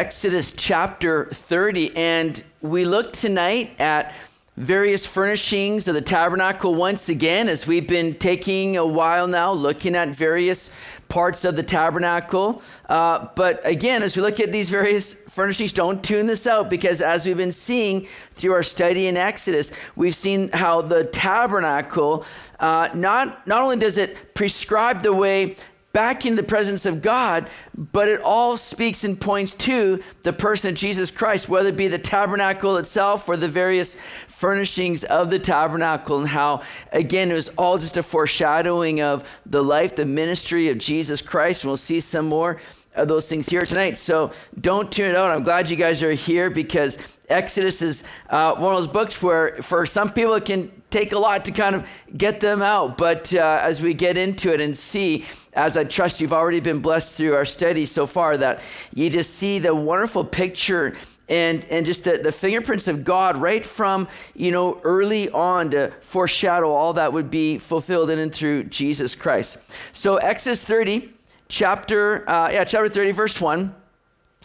[0.00, 4.14] Exodus chapter 30, and we look tonight at
[4.56, 9.94] various furnishings of the tabernacle once again, as we've been taking a while now, looking
[9.94, 10.70] at various
[11.10, 12.62] parts of the tabernacle.
[12.88, 17.02] Uh, but again, as we look at these various furnishings, don't tune this out because
[17.02, 22.24] as we've been seeing through our study in Exodus, we've seen how the tabernacle
[22.58, 25.56] uh, not not only does it prescribe the way
[25.92, 30.70] back into the presence of God, but it all speaks and points to the person
[30.70, 33.96] of Jesus Christ, whether it be the tabernacle itself or the various
[34.28, 39.62] furnishings of the tabernacle, and how, again, it was all just a foreshadowing of the
[39.62, 41.64] life, the ministry of Jesus Christ.
[41.64, 42.58] And we'll see some more
[42.94, 43.98] of those things here tonight.
[43.98, 45.30] So don't tune it out.
[45.30, 49.56] I'm glad you guys are here because Exodus is uh, one of those books where,
[49.62, 52.98] for some people, it can take a lot to kind of get them out.
[52.98, 56.80] But uh, as we get into it and see, as I trust you've already been
[56.80, 58.60] blessed through our study so far, that
[58.94, 60.94] you just see the wonderful picture
[61.28, 65.92] and, and just the, the fingerprints of God right from, you know, early on to
[66.00, 69.58] foreshadow all that would be fulfilled in and through Jesus Christ.
[69.92, 71.08] So Exodus 30,
[71.48, 73.74] chapter, uh, yeah, chapter 30, verse 1.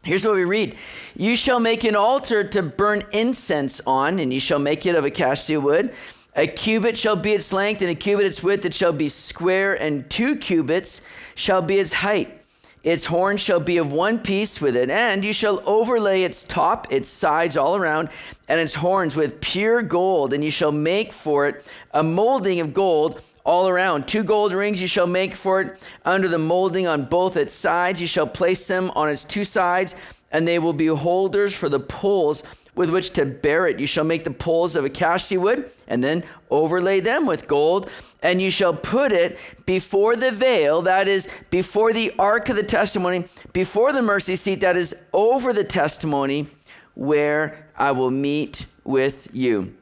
[0.04, 0.76] Here's what we read
[1.16, 5.04] You shall make an altar to burn incense on, and you shall make it of
[5.04, 5.94] acacia wood.
[6.36, 8.66] A cubit shall be its length, and a cubit its width.
[8.66, 11.02] It shall be square, and two cubits
[11.36, 12.42] shall be its height.
[12.84, 16.92] Its horn shall be of one piece with it, and you shall overlay its top,
[16.92, 18.10] its sides all around,
[18.48, 22.76] and its horns with pure gold, and you shall make for it a molding of
[22.76, 24.08] gold all around.
[24.08, 28.02] Two gold rings you shall make for it under the molding on both its sides.
[28.02, 29.96] You shall place them on its two sides,
[30.32, 32.44] and they will be holders for the poles
[32.76, 33.80] with which to bear it.
[33.80, 37.90] You shall make the poles of acacia wood and then overlay them with gold.
[38.22, 42.64] And you shall put it before the veil, that is, before the ark of the
[42.64, 46.50] testimony, before the mercy seat, that is, over the testimony,
[46.96, 49.76] where I will meet with you.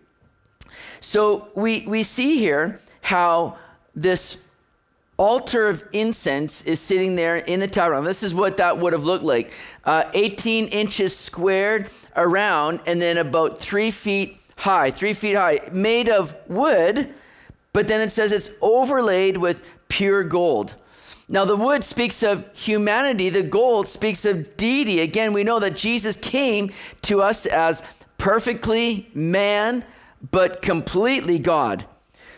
[0.99, 3.57] So we, we see here how
[3.95, 4.37] this
[5.17, 8.05] altar of incense is sitting there in the tabernacle.
[8.05, 9.51] This is what that would have looked like
[9.85, 16.09] uh, 18 inches squared around, and then about three feet high, three feet high, made
[16.09, 17.13] of wood,
[17.73, 20.75] but then it says it's overlaid with pure gold.
[21.27, 24.99] Now, the wood speaks of humanity, the gold speaks of deity.
[24.99, 26.71] Again, we know that Jesus came
[27.03, 27.81] to us as
[28.17, 29.83] perfectly man,
[30.31, 31.85] but completely God.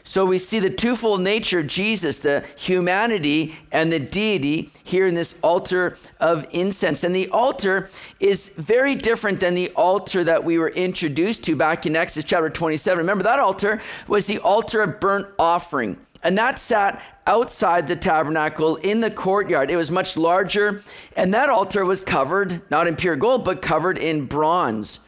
[0.08, 5.16] So we see the twofold nature of Jesus, the humanity and the deity, here in
[5.16, 7.04] this altar of incense.
[7.04, 7.90] And the altar
[8.20, 12.52] is very different than the altar that we were introduced to back in Exodus chapter
[12.52, 13.00] 27.
[13.00, 15.98] Remember, that altar was the altar of burnt offering.
[16.22, 19.72] And that sat outside the tabernacle in the courtyard.
[19.72, 20.84] It was much larger,
[21.16, 25.00] and that altar was covered, not in pure gold, but covered in bronze.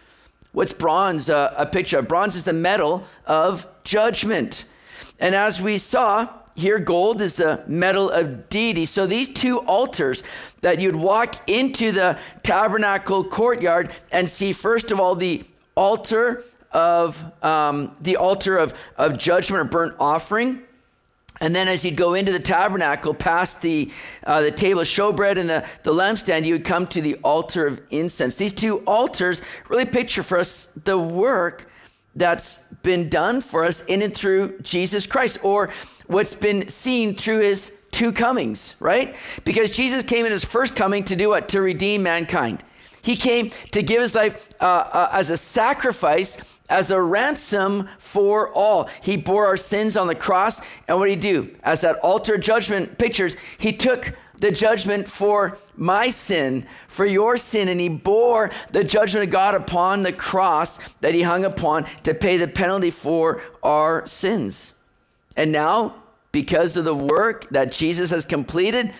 [0.53, 2.07] What's bronze uh, a picture of?
[2.07, 4.65] Bronze is the metal of judgment.
[5.19, 8.85] And as we saw, here gold is the metal of deity.
[8.85, 10.23] So these two altars
[10.61, 15.43] that you'd walk into the tabernacle courtyard and see, first of all, the
[15.75, 20.63] altar of um, the altar of, of judgment or burnt offering.
[21.39, 23.91] And then as you'd go into the tabernacle, past the,
[24.25, 27.67] uh, the table of showbread and the, the lampstand, you would come to the altar
[27.67, 28.35] of incense.
[28.35, 31.69] These two altars really picture for us the work
[32.17, 35.69] that's been done for us in and through Jesus Christ, or
[36.07, 39.15] what's been seen through his two comings, right?
[39.43, 41.49] Because Jesus came in his first coming to do what?
[41.49, 42.63] To redeem mankind.
[43.01, 46.37] He came to give his life uh, uh, as a sacrifice,
[46.69, 48.89] as a ransom for all.
[49.01, 51.55] He bore our sins on the cross, and what did he do?
[51.63, 57.67] As that altar judgment pictures, he took the judgment for my sin, for your sin,
[57.67, 62.13] and he bore the judgment of God upon the cross that he hung upon to
[62.13, 64.73] pay the penalty for our sins.
[65.35, 65.95] And now,
[66.31, 68.93] because of the work that Jesus has completed,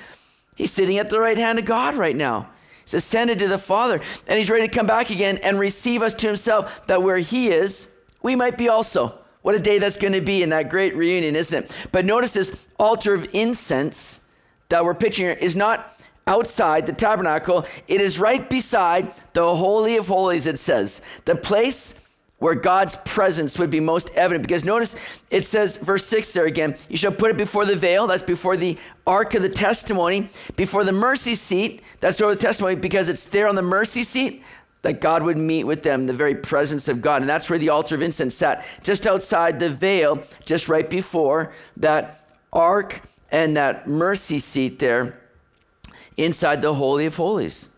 [0.55, 2.49] he's sitting at the right hand of God right now.
[2.83, 6.13] He's ascended to the Father, and he's ready to come back again and receive us
[6.15, 7.89] to himself, that where he is,
[8.23, 9.19] we might be also.
[9.41, 11.71] What a day that's going to be in that great reunion, isn't it?
[11.91, 14.19] But notice this altar of incense
[14.69, 20.07] that we're picturing is not outside the tabernacle, it is right beside the Holy of
[20.07, 21.01] Holies, it says.
[21.25, 21.95] The place
[22.39, 24.43] where God's presence would be most evident.
[24.43, 24.95] Because notice
[25.31, 28.57] it says, verse 6 there again, you shall put it before the veil, that's before
[28.57, 28.77] the
[29.07, 33.47] ark of the testimony, before the mercy seat, that's over the testimony, because it's there
[33.47, 34.43] on the mercy seat
[34.83, 37.21] that God would meet with them, the very presence of God.
[37.21, 41.53] And that's where the altar of incense sat, just outside the veil, just right before
[41.77, 45.19] that ark and that mercy seat there
[46.17, 47.69] inside the Holy of Holies.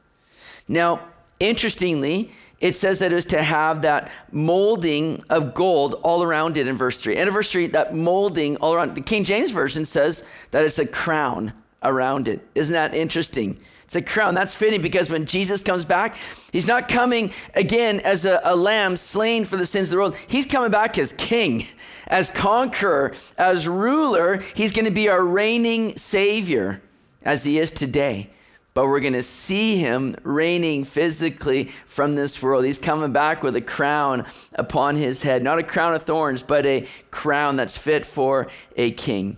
[0.68, 1.02] Now,
[1.40, 6.68] Interestingly, it says that it was to have that molding of gold all around it
[6.68, 7.16] in verse 3.
[7.16, 8.96] And in verse 3, that molding all around.
[8.96, 12.46] The King James Version says that it's a crown around it.
[12.56, 13.58] Isn't that interesting?
[13.90, 14.36] It's a crown.
[14.36, 16.16] That's fitting because when Jesus comes back,
[16.52, 20.16] he's not coming again as a, a, lamb slain for the sins of the world.
[20.28, 21.66] He's coming back as king,
[22.06, 24.44] as conqueror, as ruler.
[24.54, 26.84] He's going to be our reigning savior
[27.24, 28.30] as he is today.
[28.76, 32.66] But we're going to see him reigning physically from this world.
[32.66, 35.42] He's coming back with a crown upon his head.
[35.42, 39.38] Not a crown of thorns, but a crown that's fit for a king.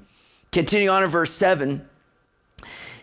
[0.51, 1.87] Continuing on in verse 7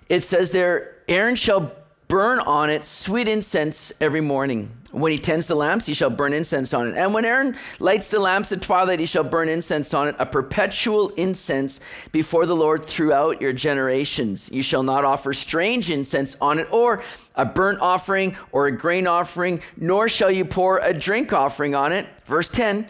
[0.08, 1.72] it says there, Aaron shall
[2.08, 4.70] burn on it sweet incense every morning.
[4.90, 6.96] When he tends the lamps, he shall burn incense on it.
[6.96, 10.24] And when Aaron lights the lamps at twilight, he shall burn incense on it, a
[10.24, 11.80] perpetual incense
[12.12, 14.48] before the Lord throughout your generations.
[14.50, 17.02] You shall not offer strange incense on it, or
[17.34, 21.92] a burnt offering, or a grain offering, nor shall you pour a drink offering on
[21.92, 22.06] it.
[22.24, 22.88] Verse 10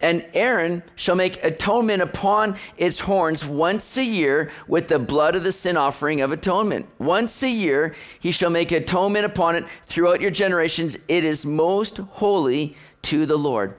[0.00, 5.44] and Aaron shall make atonement upon its horns once a year with the blood of
[5.44, 6.86] the sin offering of atonement.
[6.98, 10.96] Once a year he shall make atonement upon it throughout your generations.
[11.08, 13.74] It is most holy to the Lord.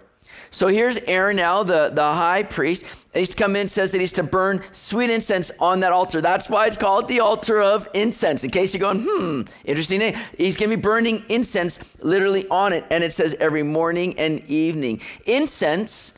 [0.49, 2.83] So here's Aaron now, the, the high priest.
[3.13, 6.21] And he's to come in says that he's to burn sweet incense on that altar.
[6.21, 8.43] That's why it's called the altar of incense.
[8.43, 10.17] In case you're going, hmm, interesting name.
[10.37, 12.85] He's going to be burning incense literally on it.
[12.89, 15.01] And it says every morning and evening.
[15.25, 16.13] Incense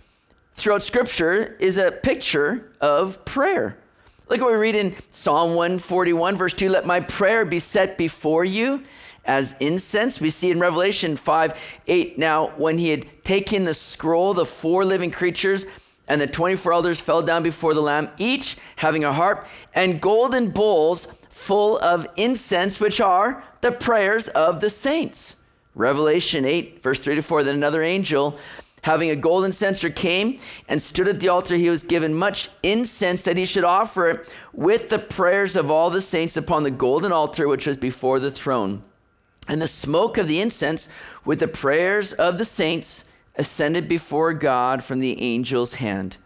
[0.55, 3.77] throughout Scripture is a picture of prayer.
[4.29, 8.45] Look what we read in Psalm 141, verse 2 Let my prayer be set before
[8.45, 8.83] you
[9.25, 10.19] as incense.
[10.19, 11.53] We see in Revelation 5
[11.87, 12.17] 8.
[12.17, 15.65] Now, when he had taken the scroll, the four living creatures
[16.07, 20.49] and the 24 elders fell down before the Lamb, each having a harp and golden
[20.49, 25.35] bowls full of incense, which are the prayers of the saints.
[25.75, 27.43] Revelation 8, verse 3 to 4.
[27.43, 28.37] Then another angel
[28.83, 30.37] having a golden censer, came
[30.67, 31.55] and stood at the altar.
[31.55, 35.89] He was given much incense that he should offer it with the prayers of all
[35.89, 38.83] the saints upon the golden altar which was before the throne.
[39.47, 40.87] And the smoke of the incense
[41.25, 43.03] with the prayers of the saints
[43.35, 46.17] ascended before God from the angel's hand.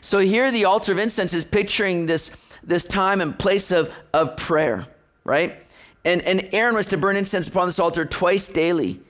[0.00, 2.30] So here the altar of incense is picturing this,
[2.62, 4.86] this time and place of, of prayer,
[5.24, 5.62] right?
[6.04, 9.00] And, and Aaron was to burn incense upon this altar twice daily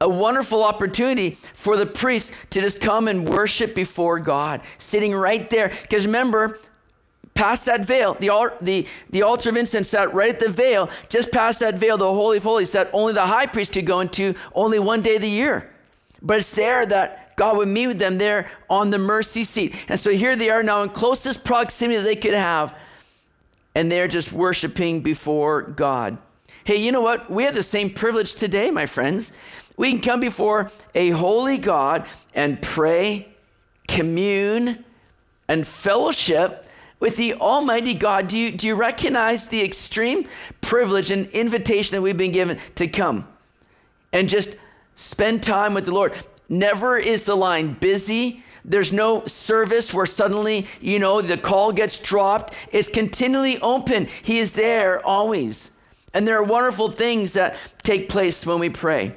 [0.00, 5.48] a wonderful opportunity for the priest to just come and worship before God, sitting right
[5.48, 5.72] there.
[5.82, 6.58] Because remember,
[7.36, 11.30] past that veil, the, the, the altar of incense sat right at the veil, just
[11.30, 14.34] past that veil, the Holy of Holies that only the high priest could go into
[14.54, 15.70] only one day of the year.
[16.22, 19.76] But it's there that God would meet with them there on the mercy seat.
[19.88, 22.74] And so here they are now in closest proximity that they could have,
[23.74, 26.18] and they're just worshiping before God.
[26.64, 27.30] Hey, you know what?
[27.30, 29.30] We have the same privilege today, my friends.
[29.76, 33.28] We can come before a holy God and pray,
[33.86, 34.84] commune,
[35.48, 36.66] and fellowship
[37.00, 38.28] with the Almighty God.
[38.28, 40.26] Do you, do you recognize the extreme
[40.60, 43.26] privilege and invitation that we've been given to come
[44.12, 44.56] and just
[44.94, 46.14] spend time with the Lord?
[46.48, 48.42] Never is the line busy.
[48.64, 52.54] There's no service where suddenly, you know, the call gets dropped.
[52.72, 54.08] It's continually open.
[54.22, 55.70] He is there always.
[56.14, 59.14] And there are wonderful things that take place when we pray.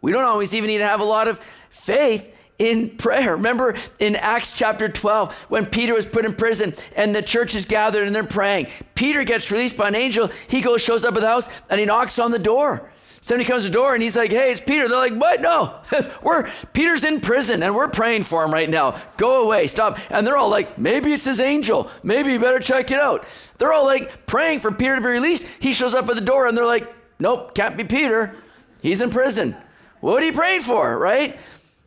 [0.00, 2.31] We don't always even need to have a lot of faith
[2.62, 3.32] in prayer.
[3.32, 7.64] Remember in Acts chapter 12 when Peter was put in prison and the church is
[7.64, 8.68] gathered and they're praying.
[8.94, 10.30] Peter gets released by an angel.
[10.46, 12.88] He goes, shows up at the house, and he knocks on the door.
[13.20, 15.40] Somebody comes to the door and he's like, "Hey, it's Peter." They're like, "What?
[15.40, 15.76] No,
[16.24, 19.00] we're Peter's in prison and we're praying for him right now.
[19.16, 21.88] Go away, stop." And they're all like, "Maybe it's his angel.
[22.02, 23.24] Maybe you better check it out."
[23.58, 25.46] They're all like praying for Peter to be released.
[25.60, 28.34] He shows up at the door and they're like, "Nope, can't be Peter.
[28.80, 29.56] He's in prison."
[30.00, 31.38] What are you praying for, right?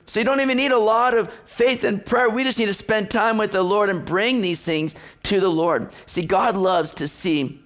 [0.06, 2.30] So you don't even need a lot of faith and prayer.
[2.30, 4.94] We just need to spend time with the Lord and bring these things
[5.24, 5.92] to the Lord.
[6.06, 7.62] See, God loves to see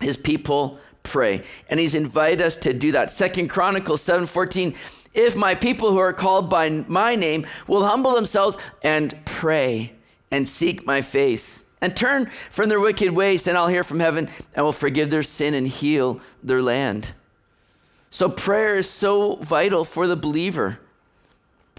[0.00, 1.42] his people pray.
[1.68, 3.10] And he's invited us to do that.
[3.10, 4.74] Second Chronicles 7:14.
[5.12, 9.92] If my people who are called by my name will humble themselves and pray
[10.30, 14.28] and seek my face and turn from their wicked ways, then I'll hear from heaven
[14.54, 17.12] and will forgive their sin and heal their land.
[18.10, 20.78] So prayer is so vital for the believer.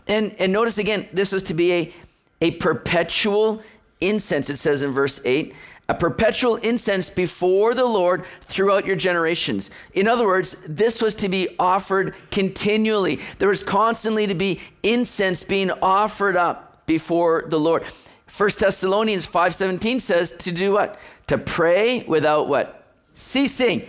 [0.08, 1.94] And, and notice again, this was to be a,
[2.42, 3.62] a perpetual
[4.00, 5.54] incense, it says in verse 8,
[5.90, 9.70] a perpetual incense before the Lord throughout your generations.
[9.94, 13.20] In other words, this was to be offered continually.
[13.40, 17.84] There was constantly to be incense being offered up before the Lord.
[17.84, 20.98] 1 Thessalonians 5:17 says to do what?
[21.28, 22.86] To pray without what?
[23.14, 23.88] Ceasing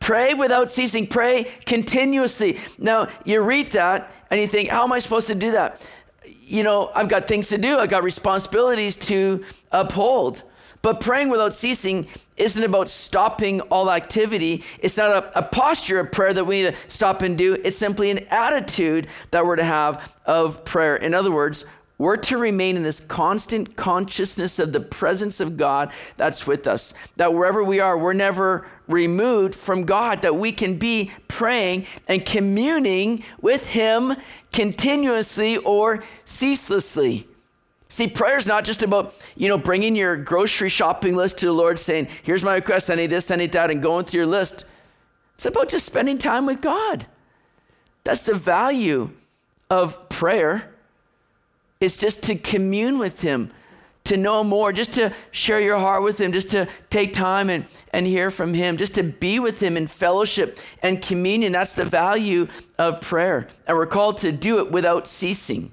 [0.00, 1.06] Pray without ceasing.
[1.06, 2.58] Pray continuously.
[2.78, 5.80] Now, you read that and you think, how am I supposed to do that?
[6.24, 10.44] You know, I've got things to do, I've got responsibilities to uphold.
[10.82, 14.62] But praying without ceasing isn't about stopping all activity.
[14.78, 17.54] It's not a, a, posture of prayer that we need to stop and do.
[17.54, 20.94] It's simply an attitude that we're to have of prayer.
[20.94, 21.64] In other words,
[21.98, 26.92] we're to remain in this constant consciousness of the presence of God that's with us.
[27.16, 32.24] That wherever we are, we're never removed from God, that we can be praying and
[32.24, 34.14] communing with Him
[34.52, 37.26] continuously or ceaselessly.
[37.88, 41.52] See, prayer is not just about, you know, bringing your grocery shopping list to the
[41.52, 44.26] Lord, saying, here's my request, I need this, I need that, and going through your
[44.26, 44.66] list.
[45.36, 47.06] It's about just spending time with God.
[48.04, 49.10] That's the value
[49.70, 50.74] of prayer.
[51.80, 53.50] It's just to commune with Him,
[54.04, 57.66] to know more, just to share your heart with Him, just to take time and,
[57.92, 61.52] and hear from Him, just to be with Him in fellowship and communion.
[61.52, 63.48] That's the value of prayer.
[63.66, 65.72] And we're called to do it without ceasing.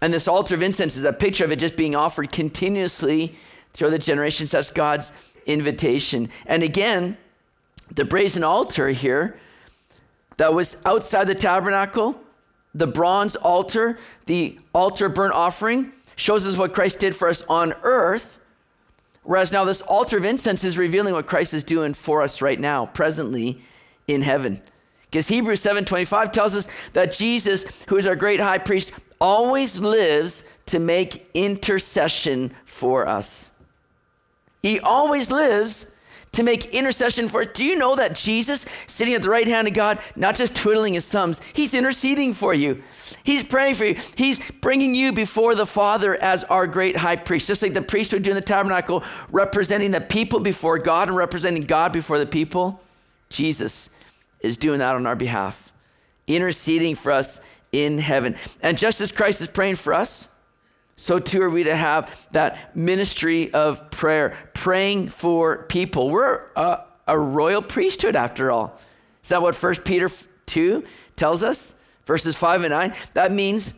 [0.00, 3.34] And this altar of incense is a picture of it just being offered continuously
[3.72, 4.50] through the generations.
[4.52, 5.12] That's God's
[5.46, 6.30] invitation.
[6.46, 7.16] And again,
[7.94, 9.38] the brazen altar here
[10.36, 12.20] that was outside the tabernacle
[12.74, 17.74] the bronze altar, the altar burnt offering, shows us what Christ did for us on
[17.82, 18.38] earth.
[19.22, 22.58] Whereas now this altar of incense is revealing what Christ is doing for us right
[22.58, 23.60] now, presently
[24.06, 24.62] in heaven.
[25.10, 30.44] Because Hebrews 7:25 tells us that Jesus, who is our great high priest, always lives
[30.66, 33.50] to make intercession for us.
[34.62, 35.86] He always lives
[36.32, 37.48] to make intercession for us.
[37.54, 40.94] Do you know that Jesus, sitting at the right hand of God, not just twiddling
[40.94, 42.82] his thumbs, he's interceding for you.
[43.24, 43.96] He's praying for you.
[44.14, 48.12] He's bringing you before the Father as our great high priest, just like the priest
[48.12, 52.26] would do in the tabernacle, representing the people before God and representing God before the
[52.26, 52.80] people.
[53.30, 53.90] Jesus
[54.40, 55.72] is doing that on our behalf,
[56.26, 57.40] interceding for us
[57.72, 58.36] in heaven.
[58.62, 60.28] And just as Christ is praying for us,
[61.00, 66.10] so too are we to have that ministry of prayer, praying for people.
[66.10, 68.76] We're a, a royal priesthood after all.
[69.22, 70.10] Is that what 1 Peter
[70.46, 70.82] 2
[71.14, 71.72] tells us?
[72.04, 72.94] Verses 5 and 9.
[73.14, 73.74] That means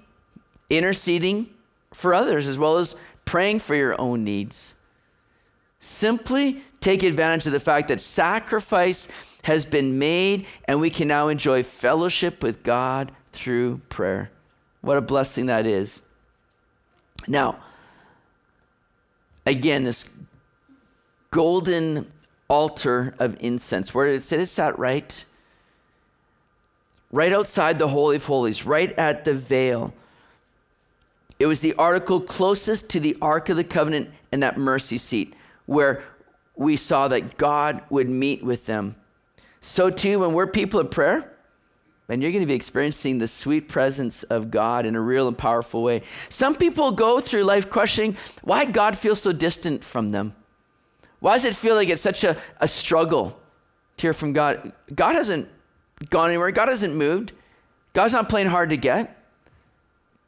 [0.71, 1.50] interceding
[1.93, 2.97] for others as well as
[3.27, 4.73] praying for your own needs.
[5.79, 9.09] Simply take advantage of the fact that sacrifice
[9.43, 14.31] has been made and we can now enjoy fellowship with God through prayer.
[14.81, 16.00] What a blessing that is.
[17.27, 17.59] Now,
[19.47, 20.05] again, this
[21.31, 22.11] golden
[22.49, 24.41] altar of incense, where did it sit?
[24.41, 25.25] It sat right,
[27.12, 29.93] right outside the Holy of Holies, right at the veil.
[31.39, 35.35] It was the article closest to the Ark of the Covenant and that mercy seat,
[35.67, 36.03] where
[36.57, 38.97] we saw that God would meet with them.
[39.62, 41.30] So, too, when we're people of prayer,
[42.11, 45.38] and you're going to be experiencing the sweet presence of God in a real and
[45.38, 46.02] powerful way.
[46.29, 50.35] Some people go through life questioning why God feels so distant from them.
[51.21, 53.38] Why does it feel like it's such a, a struggle
[53.97, 54.73] to hear from God?
[54.93, 55.49] God hasn't
[56.09, 57.33] gone anywhere, God hasn't moved,
[57.93, 59.17] God's not playing hard to get.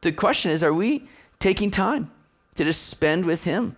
[0.03, 1.09] The question is are we
[1.41, 2.12] taking time
[2.55, 3.75] to just spend with Him,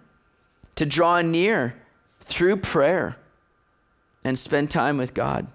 [0.76, 1.74] to draw near
[2.20, 3.16] through prayer
[4.24, 5.46] and spend time with God?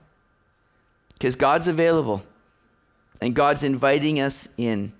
[1.14, 2.24] Because God's available.
[3.22, 4.94] And God's inviting us in.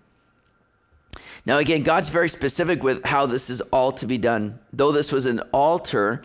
[1.46, 4.60] Now, again, God's very specific with how this is all to be done.
[4.74, 6.24] Though this was an altar,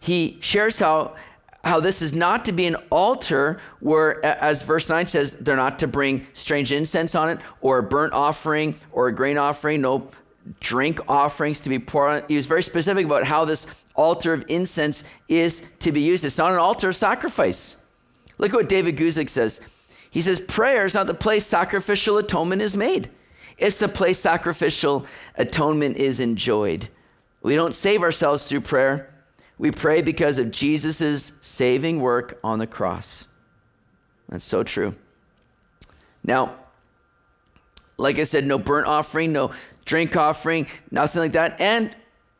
[0.00, 1.16] he shares how,
[1.64, 5.78] how this is not to be an altar where, as verse 9 says, they're not
[5.80, 10.08] to bring strange incense on it or a burnt offering or a grain offering, no
[10.60, 12.28] drink offerings to be poured on.
[12.28, 16.24] He was very specific about how this altar of incense is to be used.
[16.24, 17.76] It's not an altar of sacrifice.
[18.38, 19.60] Look at what David Guzik says.
[20.14, 23.10] He says, prayer is not the place sacrificial atonement is made,
[23.58, 26.88] it's the place sacrificial atonement is enjoyed.
[27.42, 29.12] We don't save ourselves through prayer.
[29.58, 33.26] We pray because of Jesus' saving work on the cross.
[34.28, 34.94] That's so true.
[36.22, 36.58] Now,
[37.96, 39.50] like I said, no burnt offering, no
[39.84, 41.60] drink offering, nothing like that.
[41.60, 41.94] And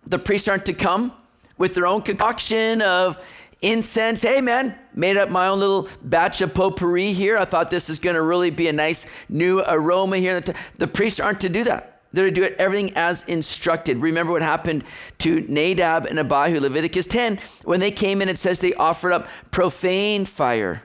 [0.07, 1.13] the priests aren't to come
[1.59, 3.19] with their own concoction of
[3.63, 4.23] incense.
[4.23, 7.37] Hey, man, made up my own little batch of potpourri here.
[7.37, 10.43] I thought this is going to really be a nice new aroma here.
[10.79, 11.95] The priests aren't to do that.
[12.15, 13.99] They're to do it everything as instructed.
[13.99, 14.85] Remember what happened
[15.19, 19.27] to Nadab and Abihu, Leviticus 10, when they came in, it says they offered up
[19.51, 20.83] profane fire.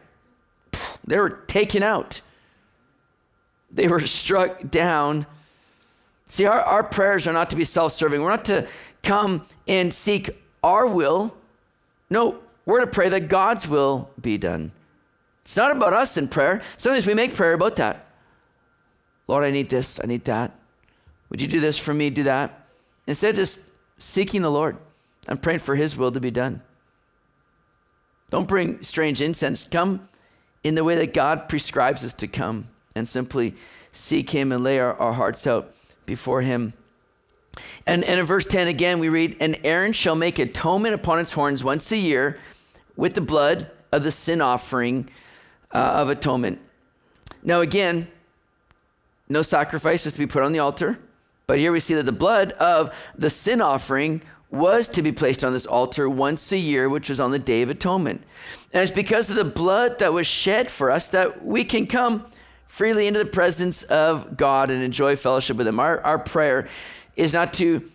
[1.06, 2.22] They were taken out,
[3.72, 5.28] they were struck down.
[6.26, 8.22] See, our, our prayers are not to be self serving.
[8.22, 8.68] We're not to
[9.04, 10.30] come and seek
[10.64, 11.36] our will.
[12.10, 14.72] No, We're to pray that God's will be done.
[15.44, 16.62] It's not about us in prayer.
[16.78, 18.06] Sometimes we make prayer about that.
[19.28, 20.52] Lord, I need this, I need that.
[21.30, 22.12] Would you do this for me?
[22.12, 22.68] Do that.
[23.08, 23.60] Instead, just
[23.98, 24.78] seeking the Lord
[25.28, 26.62] and praying for His will to be done.
[28.30, 29.66] Don't bring strange incense.
[29.72, 30.08] Come
[30.64, 33.56] in the way that God prescribes us to come and simply
[33.94, 35.74] seek Him and lay our, our hearts out
[36.06, 36.74] before Him.
[37.88, 41.34] And, and in verse 10 again, we read, And Aaron shall make atonement upon its
[41.34, 42.38] horns once a year
[43.00, 45.10] with the blood of the sin offering
[45.74, 46.60] uh, of atonement.
[47.42, 48.10] Now, again,
[49.30, 51.00] no sacrifice is to be put on the altar,
[51.48, 55.46] but here we see that the blood of the sin offering was to be placed
[55.46, 58.22] on this altar once a year, which was on the Day of Atonement.
[58.74, 62.26] And it's because of the blood that was shed for us that we can come
[62.68, 65.80] freely into the presence of God and enjoy fellowship with Him.
[65.80, 66.68] Our, our prayer
[67.16, 67.90] is not to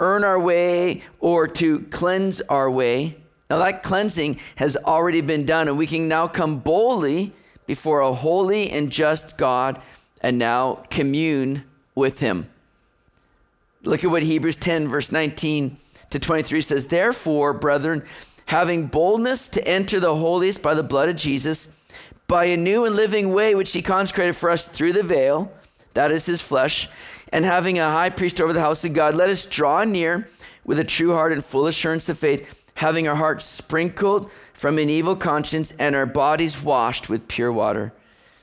[0.00, 3.18] earn our way or to cleanse our way.
[3.50, 7.32] Now, that cleansing has already been done, and we can now come boldly
[7.66, 9.80] before a holy and just God
[10.20, 12.48] and now commune with Him.
[13.82, 15.76] Look at what Hebrews 10, verse 19
[16.10, 18.02] to 23 says, Therefore, brethren,
[18.46, 21.68] having boldness to enter the holiest by the blood of Jesus,
[22.26, 25.52] by a new and living way which he consecrated for us through the veil,
[25.92, 26.88] that is his flesh,
[27.32, 30.28] and having a high priest over the house of God, let us draw near
[30.64, 34.90] with a true heart and full assurance of faith, having our hearts sprinkled from an
[34.90, 37.92] evil conscience and our bodies washed with pure water.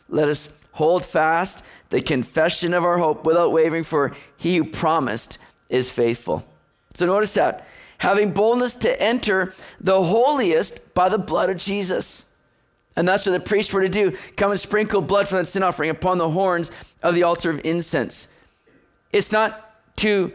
[0.10, 5.38] Let us hold fast the confession of our hope without wavering, for he who promised
[5.70, 6.46] is faithful.
[6.94, 7.68] So notice that.
[7.98, 12.26] Having boldness to enter the holiest by the blood of Jesus.
[12.96, 15.64] And that's what the priests were to do come and sprinkle blood from that sin
[15.64, 16.72] offering upon the horns
[17.04, 18.28] of the altar of incense.
[19.14, 20.32] It's not to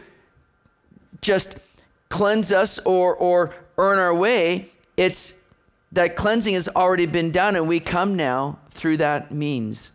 [1.21, 1.57] just
[2.09, 5.33] cleanse us or, or earn our way, it's
[5.91, 9.91] that cleansing has already been done, and we come now through that means.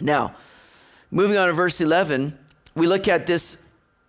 [0.00, 0.34] Now,
[1.10, 2.36] moving on to verse 11,
[2.74, 3.58] we look at this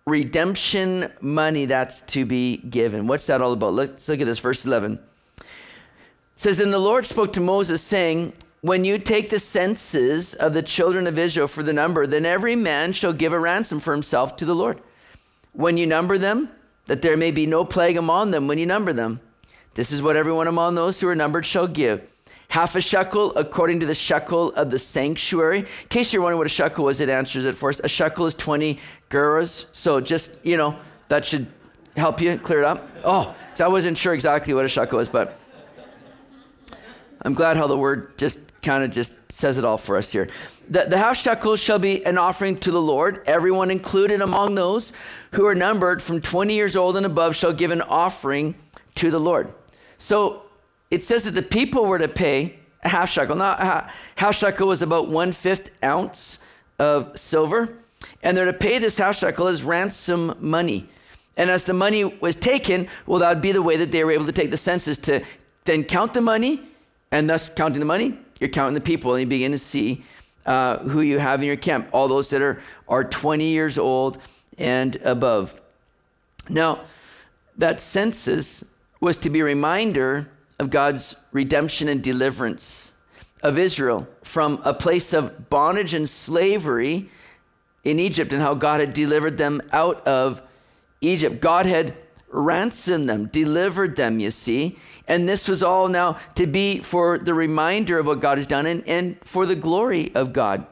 [0.05, 3.07] redemption money that's to be given.
[3.07, 3.73] What's that all about?
[3.73, 4.99] Let's look at this, verse 11.
[5.39, 5.45] It
[6.35, 10.63] says, Then the Lord spoke to Moses, saying, When you take the census of the
[10.63, 14.35] children of Israel for the number, then every man shall give a ransom for himself
[14.37, 14.81] to the Lord.
[15.53, 16.49] When you number them,
[16.91, 19.21] that there may be no plague among them when you number them.
[19.75, 22.05] This is what everyone among those who are numbered shall give
[22.49, 25.59] half a shekel according to the shekel of the sanctuary.
[25.59, 27.79] In case you're wondering what a shekel was, it answers it for us.
[27.81, 28.77] A shekel is 20
[29.09, 29.67] gerahs.
[29.71, 30.77] So just, you know,
[31.07, 31.47] that should
[31.95, 32.89] help you clear it up.
[33.05, 35.39] Oh, so I wasn't sure exactly what a shekel was, but
[37.21, 40.27] I'm glad how the word just kind of just says it all for us here.
[40.69, 43.23] The, the half shekel shall be an offering to the Lord.
[43.27, 44.91] Everyone included among those
[45.31, 48.55] who are numbered from 20 years old and above shall give an offering
[48.95, 49.51] to the Lord.
[49.97, 50.43] So
[50.89, 53.35] it says that the people were to pay a half shekel.
[53.35, 56.39] Now, a half shekel was about one fifth ounce
[56.79, 57.77] of silver,
[58.23, 60.87] and they're to pay this half shekel as ransom money.
[61.37, 64.11] And as the money was taken, well, that would be the way that they were
[64.11, 65.23] able to take the census to
[65.65, 66.61] then count the money,
[67.11, 70.03] and thus counting the money, you're counting the people, and you begin to see
[70.45, 74.17] uh, who you have in your camp, all those that are, are 20 years old
[74.61, 75.59] and above.
[76.49, 76.81] Now,
[77.57, 78.63] that census
[78.99, 82.93] was to be a reminder of God's redemption and deliverance
[83.41, 87.09] of Israel from a place of bondage and slavery
[87.83, 90.41] in Egypt and how God had delivered them out of
[91.01, 91.41] Egypt.
[91.41, 91.95] God had
[92.29, 94.77] ransomed them, delivered them, you see.
[95.07, 98.67] And this was all now to be for the reminder of what God has done
[98.67, 100.65] and, and for the glory of God.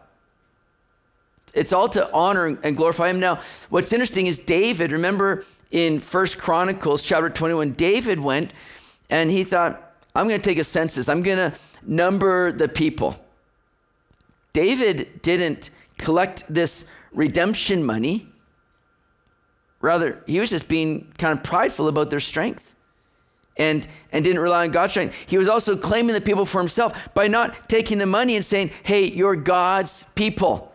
[1.54, 3.20] It's all to honor and glorify him.
[3.20, 8.54] Now, what's interesting is David, remember in First Chronicles chapter 21, David went
[9.10, 13.20] and he thought, I'm going to take a census, I'm going to number the people.
[14.54, 18.28] David didn't collect this redemption money.
[19.82, 22.76] Rather, he was just being kind of prideful about their strength
[23.58, 25.16] and, and didn't rely on God's strength.
[25.28, 28.72] He was also claiming the people for himself by not taking the money and saying,
[28.84, 30.74] Hey, you're God's people.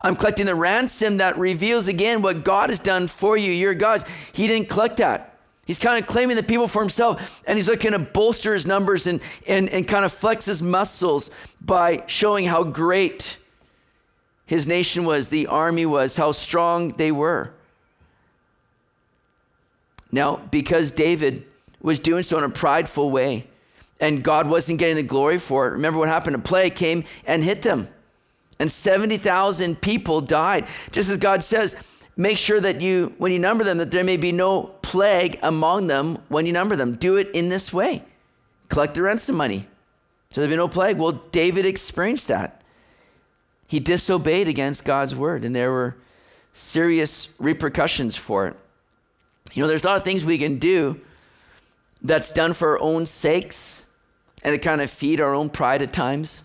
[0.00, 3.52] I'm collecting the ransom that reveals again what God has done for you.
[3.52, 4.04] You're God's.
[4.32, 5.36] He didn't collect that.
[5.66, 9.08] He's kind of claiming the people for himself, and he's looking to bolster his numbers
[9.08, 11.28] and, and, and kind of flex his muscles
[11.60, 13.36] by showing how great
[14.46, 17.52] his nation was, the army was, how strong they were.
[20.12, 21.44] Now, because David
[21.80, 23.48] was doing so in a prideful way,
[23.98, 26.36] and God wasn't getting the glory for it, remember what happened?
[26.36, 27.88] A plague came and hit them,
[28.58, 30.66] and 70,000 people died.
[30.90, 31.76] Just as God says,
[32.16, 35.86] make sure that you, when you number them, that there may be no plague among
[35.86, 36.94] them when you number them.
[36.94, 38.04] Do it in this way
[38.68, 39.68] collect the ransom money.
[40.30, 40.98] So there'd be no plague.
[40.98, 42.62] Well, David experienced that.
[43.68, 45.96] He disobeyed against God's word, and there were
[46.52, 48.56] serious repercussions for it.
[49.54, 51.00] You know, there's a lot of things we can do
[52.02, 53.82] that's done for our own sakes
[54.42, 56.44] and to kind of feed our own pride at times.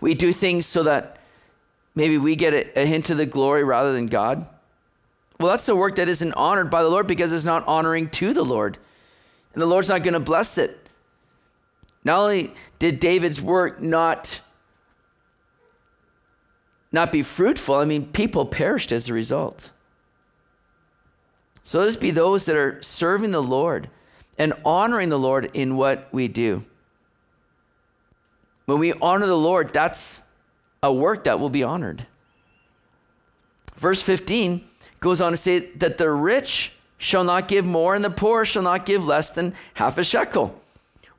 [0.00, 1.17] We do things so that
[1.98, 4.46] maybe we get a, a hint of the glory rather than God.
[5.40, 8.32] Well, that's the work that isn't honored by the Lord because it's not honoring to
[8.32, 8.78] the Lord.
[9.52, 10.88] And the Lord's not going to bless it.
[12.04, 14.40] Not only did David's work not,
[16.92, 19.72] not be fruitful, I mean, people perished as a result.
[21.64, 23.90] So let us be those that are serving the Lord
[24.38, 26.64] and honoring the Lord in what we do.
[28.66, 30.20] When we honor the Lord, that's
[30.82, 32.06] a work that will be honored.
[33.76, 34.64] Verse 15
[35.00, 38.62] goes on to say that the rich shall not give more, and the poor shall
[38.62, 40.60] not give less than half a shekel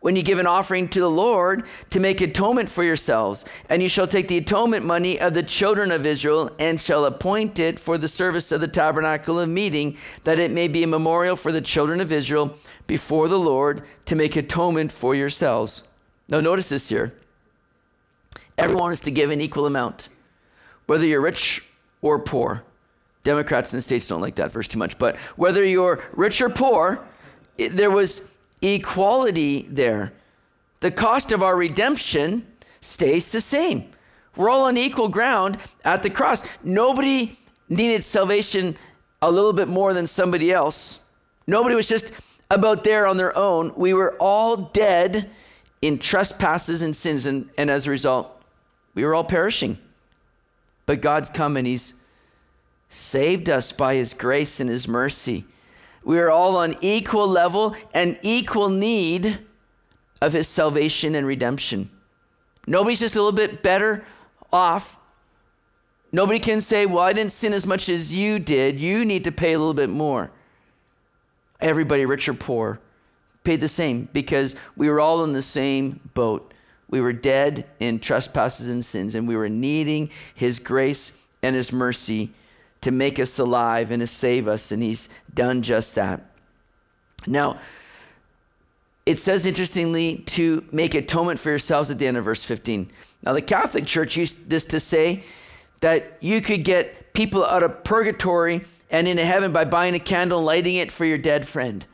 [0.02, 3.46] when you give an offering to the Lord to make atonement for yourselves.
[3.70, 7.60] And you shall take the atonement money of the children of Israel and shall appoint
[7.60, 11.36] it for the service of the tabernacle of meeting, that it may be a memorial
[11.36, 12.56] for the children of Israel
[12.88, 15.84] before the Lord to make atonement for yourselves.
[16.30, 17.14] Now, notice this here.
[18.60, 20.10] Everyone is to give an equal amount,
[20.86, 21.64] whether you're rich
[22.02, 22.62] or poor.
[23.24, 26.50] Democrats in the States don't like that verse too much, but whether you're rich or
[26.50, 27.00] poor,
[27.58, 28.22] it, there was
[28.62, 30.12] equality there.
[30.82, 32.46] The cost of our redemption
[32.82, 33.92] stays the same.
[34.36, 36.44] We're all on equal ground at the cross.
[36.62, 38.76] Nobody needed salvation
[39.22, 41.00] a little bit more than somebody else.
[41.48, 42.12] Nobody was just
[42.52, 43.72] about there on their own.
[43.78, 45.30] We were all dead
[45.82, 48.39] in trespasses and sins, and, and as a result,
[49.00, 49.78] we were all perishing.
[50.86, 51.94] But God's come and He's
[52.90, 55.46] saved us by His grace and His mercy.
[56.04, 59.40] We are all on equal level and equal need
[60.22, 61.90] of his salvation and redemption.
[62.68, 64.06] Nobody's just a little bit better
[64.52, 64.98] off.
[66.12, 68.80] Nobody can say, Well, I didn't sin as much as you did.
[68.80, 70.32] You need to pay a little bit more.
[71.62, 72.80] Everybody, rich or poor,
[73.44, 76.54] paid the same because we were all in the same boat.
[76.90, 81.72] We were dead in trespasses and sins, and we were needing his grace and his
[81.72, 82.32] mercy
[82.82, 86.22] to make us alive and to save us, and He's done just that.
[87.28, 87.60] Now,
[89.06, 92.92] it says interestingly to make atonement for yourselves at the end of verse 15.
[93.24, 95.24] Now, the Catholic Church used this to say
[95.82, 100.40] that you could get people out of purgatory and into heaven by buying a candle
[100.40, 101.86] and lighting it for your dead friend.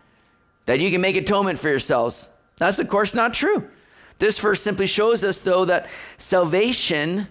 [0.65, 2.29] That you can make atonement for yourselves.
[2.58, 3.67] That's, of course, not true.
[4.19, 7.28] This verse simply shows us, though, that salvation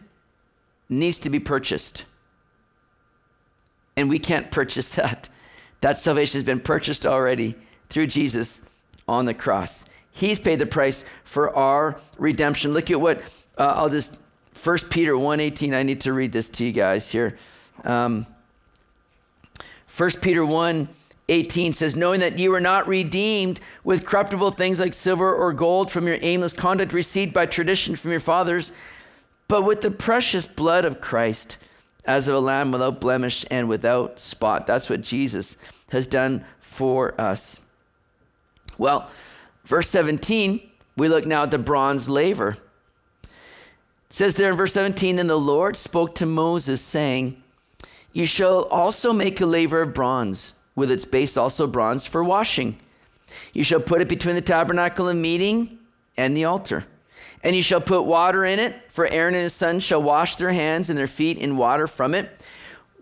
[0.88, 2.04] needs to be purchased
[3.96, 5.28] and we can't purchase that.
[5.80, 7.54] That salvation has been purchased already
[7.88, 8.62] through Jesus
[9.06, 9.84] on the cross.
[10.10, 12.72] He's paid the price for our redemption.
[12.72, 13.20] Look at what
[13.58, 14.18] uh, I'll just
[14.62, 15.74] 1 Peter 1:18.
[15.74, 17.36] I need to read this to you guys here.
[17.82, 18.26] Um,
[19.96, 20.42] 1 Peter
[21.28, 25.90] 1:18 says, "Knowing that you were not redeemed with corruptible things like silver or gold
[25.90, 28.72] from your aimless conduct received by tradition from your fathers,
[29.48, 31.56] but with the precious blood of Christ."
[32.04, 34.66] as of a lamb without blemish and without spot.
[34.66, 35.56] That's what Jesus
[35.90, 37.60] has done for us.
[38.76, 39.10] Well,
[39.64, 40.60] verse 17,
[40.96, 42.58] we look now at the bronze laver.
[43.22, 43.30] It
[44.10, 47.42] says there in verse 17, Then the Lord spoke to Moses, saying,
[48.12, 52.78] You shall also make a laver of bronze, with its base also bronze for washing.
[53.52, 55.78] You shall put it between the tabernacle of meeting
[56.16, 56.84] and the altar.
[57.42, 60.52] And you shall put water in it, for Aaron and his sons shall wash their
[60.52, 62.42] hands and their feet in water from it.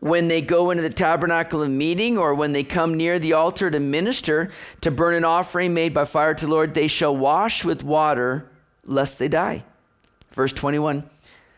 [0.01, 3.71] When they go into the tabernacle of meeting, or when they come near the altar
[3.71, 7.65] to minister, to burn an offering made by fire to the Lord, they shall wash
[7.65, 8.49] with water,
[8.85, 9.63] lest they die.
[10.33, 11.09] Verse 21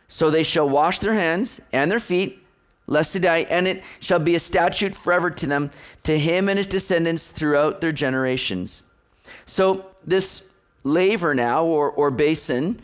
[0.08, 2.43] So they shall wash their hands and their feet,
[2.86, 5.70] lest die, and it shall be a statute forever to them,
[6.02, 8.82] to him and his descendants throughout their generations.
[9.46, 10.42] So, this
[10.84, 12.80] laver now, or, or basin.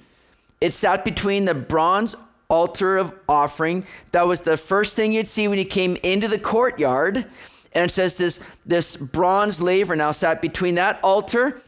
[0.61, 2.15] It sat between the bronze
[2.49, 3.85] altar of offering.
[4.13, 7.27] That was the first thing you'd see when you came into the courtyard.
[7.73, 11.63] And it says this, this bronze laver now sat between that altar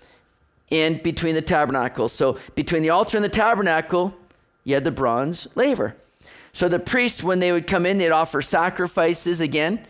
[0.70, 2.08] and between the tabernacle.
[2.08, 4.12] So between the altar and the tabernacle,
[4.64, 5.94] you had the bronze laver.
[6.52, 9.86] So the priests, when they would come in, they'd offer sacrifices again.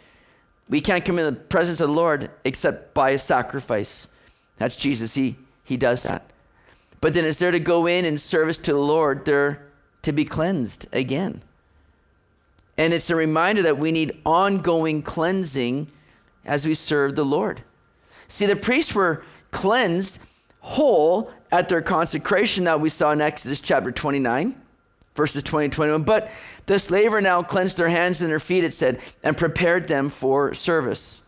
[0.69, 4.09] We can't come in the presence of the Lord except by a sacrifice.
[4.59, 5.15] That's Jesus.
[5.15, 6.31] He, he does that.
[7.01, 9.67] But then as they're to go in in service to the Lord, they're
[10.03, 11.43] to be cleansed again.
[12.79, 15.89] And it's a reminder that we need ongoing cleansing
[16.45, 17.63] as we serve the Lord.
[18.29, 20.21] See, the priests were cleansed
[20.61, 24.61] whole at their consecration that we saw in Exodus chapter 29,
[25.15, 26.03] verses 20 and 21.
[26.05, 26.31] But
[26.67, 30.55] this laver now cleansed their hands and their feet, it said, and prepared them for
[30.55, 31.23] service.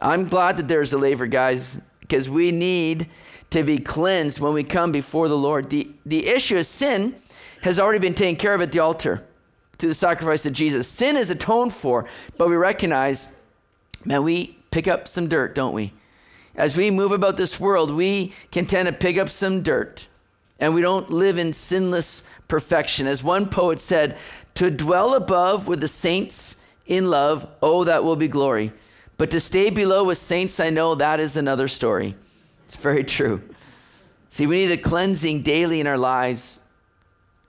[0.00, 3.08] I'm glad that there's a laver, guys, because we need
[3.50, 5.70] to be cleansed when we come before the Lord.
[5.70, 7.16] The, the issue of sin
[7.62, 9.24] has already been taken care of at the altar
[9.78, 10.86] through the sacrifice of Jesus.
[10.86, 13.28] Sin is atoned for, but we recognize,
[14.04, 15.92] man, we pick up some dirt, don't we?
[16.54, 20.08] As we move about this world, we can tend to pick up some dirt,
[20.58, 23.06] and we don't live in sinless perfection.
[23.06, 24.16] As one poet said,
[24.54, 28.72] to dwell above with the saints in love, oh, that will be glory.
[29.16, 32.16] But to stay below with saints, I know that is another story.
[32.66, 33.42] It's very true.
[34.28, 36.60] See, we need a cleansing daily in our lives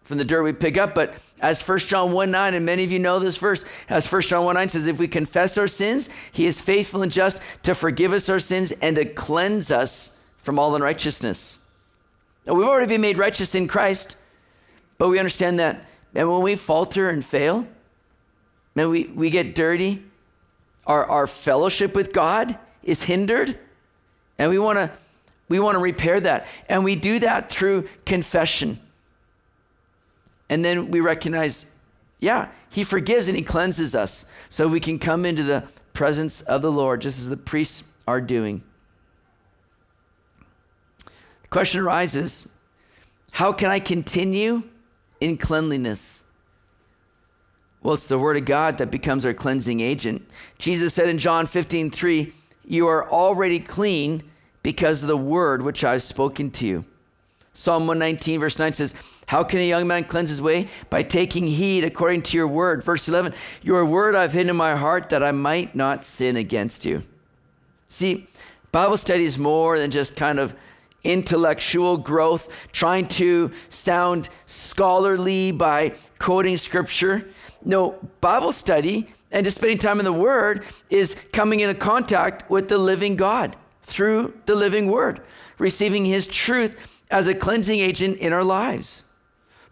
[0.03, 0.95] from the dirt we pick up.
[0.95, 4.21] But as 1 John 1 9, and many of you know this verse, as 1
[4.23, 7.75] John 1 9 says, if we confess our sins, he is faithful and just to
[7.75, 11.58] forgive us our sins and to cleanse us from all unrighteousness.
[12.45, 14.15] Now, we've already been made righteous in Christ,
[14.97, 15.85] but we understand that.
[16.15, 17.67] And when we falter and fail,
[18.75, 20.03] man, we, we get dirty,
[20.85, 23.57] our, our fellowship with God is hindered,
[24.37, 24.91] and we want to
[25.49, 26.45] we want to repair that.
[26.69, 28.79] And we do that through confession.
[30.47, 31.65] And then we recognize,
[32.19, 34.25] yeah, He forgives and He cleanses us.
[34.49, 38.21] So we can come into the presence of the Lord, just as the priests are
[38.21, 38.63] doing.
[41.49, 42.47] Question arises
[43.31, 44.63] how can I continue
[45.21, 46.23] in cleanliness?
[47.81, 50.27] Well, it's the Word of God that becomes our cleansing agent.
[50.57, 52.33] Jesus said in John 15, 3,
[52.65, 54.23] You are already clean
[54.63, 56.85] because of the word which I've spoken to you.
[57.53, 58.93] Psalm 119, verse 9 says,
[59.27, 60.67] How can a young man cleanse his way?
[60.89, 62.83] By taking heed according to your word.
[62.83, 66.85] Verse 11, Your word I've hidden in my heart that I might not sin against
[66.85, 67.03] you.
[67.87, 68.27] See,
[68.71, 70.53] Bible study is more than just kind of
[71.03, 77.25] intellectual growth, trying to sound scholarly by quoting scripture.
[77.63, 82.67] No, Bible study and just spending time in the Word is coming into contact with
[82.67, 85.21] the living God through the living Word,
[85.57, 86.77] receiving His truth
[87.09, 89.03] as a cleansing agent in our lives.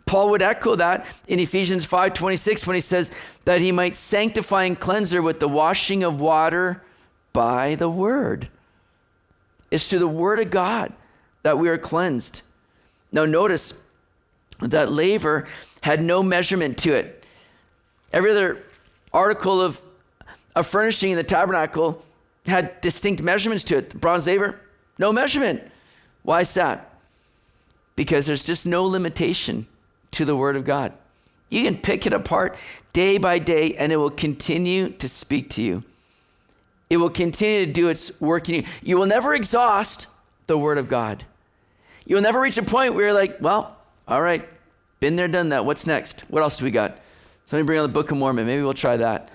[0.05, 3.11] Paul would echo that in Ephesians 5:26 when he says
[3.43, 6.81] that he might sanctify and cleanse her with the washing of water
[7.33, 8.47] by the word.
[9.69, 10.93] It's through the word of God
[11.47, 12.41] that we are cleansed.
[13.13, 13.73] Now notice
[14.59, 15.47] that laver
[15.79, 17.23] had no measurement to it.
[18.11, 18.63] Every other
[19.13, 19.79] article of,
[20.57, 22.03] of furnishing in the tabernacle
[22.47, 23.91] had distinct measurements to it.
[23.91, 24.59] The bronze laver,
[24.99, 25.61] no measurement.
[26.23, 26.93] Why is that?
[27.95, 29.67] Because there's just no limitation
[30.11, 30.91] to the Word of God.
[31.47, 32.57] You can pick it apart
[32.91, 35.85] day by day, and it will continue to speak to you.
[36.89, 38.63] It will continue to do its work in you.
[38.81, 40.07] You will never exhaust
[40.47, 41.23] the Word of God.
[42.07, 44.47] You will never reach a point where you're like, well, all right,
[45.01, 45.65] been there, done that.
[45.65, 46.21] What's next?
[46.29, 46.99] What else do we got?
[47.45, 48.47] Somebody bring on the Book of Mormon.
[48.47, 49.29] Maybe we'll try that.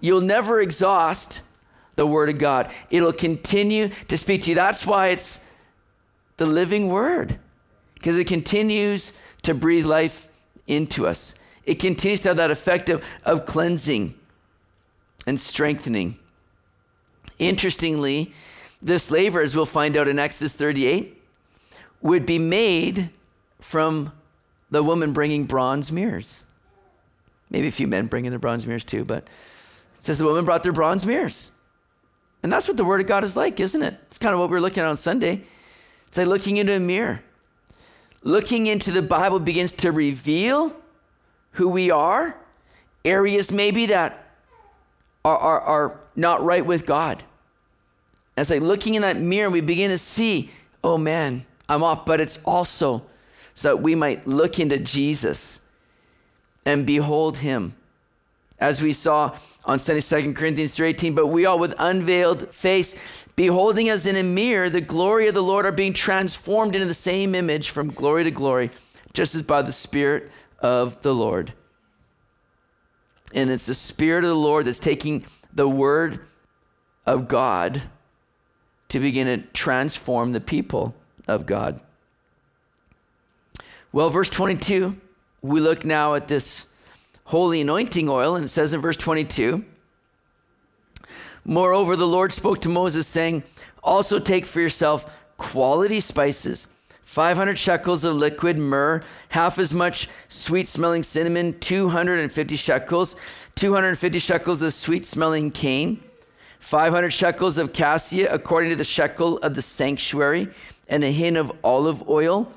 [0.00, 1.40] You'll never exhaust
[1.96, 2.70] the Word of God.
[2.90, 4.54] It'll continue to speak to you.
[4.54, 5.40] That's why it's
[6.36, 7.38] the living Word,
[7.94, 10.28] because it continues to breathe life
[10.66, 11.34] into us.
[11.64, 14.14] It continues to have that effect of, of cleansing
[15.26, 16.18] and strengthening.
[17.38, 18.34] Interestingly,
[18.82, 21.19] this laver, as we'll find out in Exodus 38,
[22.02, 23.10] would be made
[23.60, 24.12] from
[24.70, 26.42] the woman bringing bronze mirrors.
[27.50, 30.62] Maybe a few men bringing their bronze mirrors too, but it says the woman brought
[30.62, 31.50] their bronze mirrors.
[32.42, 33.98] And that's what the Word of God is like, isn't it?
[34.06, 35.42] It's kind of what we are looking at on Sunday.
[36.06, 37.22] It's like looking into a mirror.
[38.22, 40.74] Looking into the Bible begins to reveal
[41.52, 42.36] who we are,
[43.04, 44.30] areas maybe that
[45.24, 47.22] are, are, are not right with God.
[48.36, 50.50] It's like looking in that mirror, we begin to see,
[50.82, 52.04] oh man, I'm off.
[52.04, 53.02] But it's also
[53.54, 55.60] so that we might look into Jesus
[56.66, 57.74] and behold him.
[58.58, 62.94] As we saw on Sunday, 2 Corinthians 3.18, but we all with unveiled face,
[63.36, 66.92] beholding as in a mirror the glory of the Lord are being transformed into the
[66.92, 68.70] same image from glory to glory,
[69.14, 71.54] just as by the Spirit of the Lord.
[73.32, 76.20] And it's the Spirit of the Lord that's taking the Word
[77.06, 77.80] of God
[78.88, 80.94] to begin to transform the people
[81.30, 81.80] of God.
[83.92, 84.96] Well, verse 22,
[85.42, 86.66] we look now at this
[87.24, 88.36] holy anointing oil.
[88.36, 89.64] And it says in verse 22
[91.44, 93.42] Moreover, the Lord spoke to Moses, saying,
[93.82, 96.66] Also take for yourself quality spices,
[97.04, 103.16] 500 shekels of liquid myrrh, half as much sweet smelling cinnamon, 250 shekels,
[103.54, 106.02] 250 shekels of sweet smelling cane,
[106.58, 110.48] 500 shekels of cassia according to the shekel of the sanctuary,
[110.90, 112.52] and a hin of olive oil.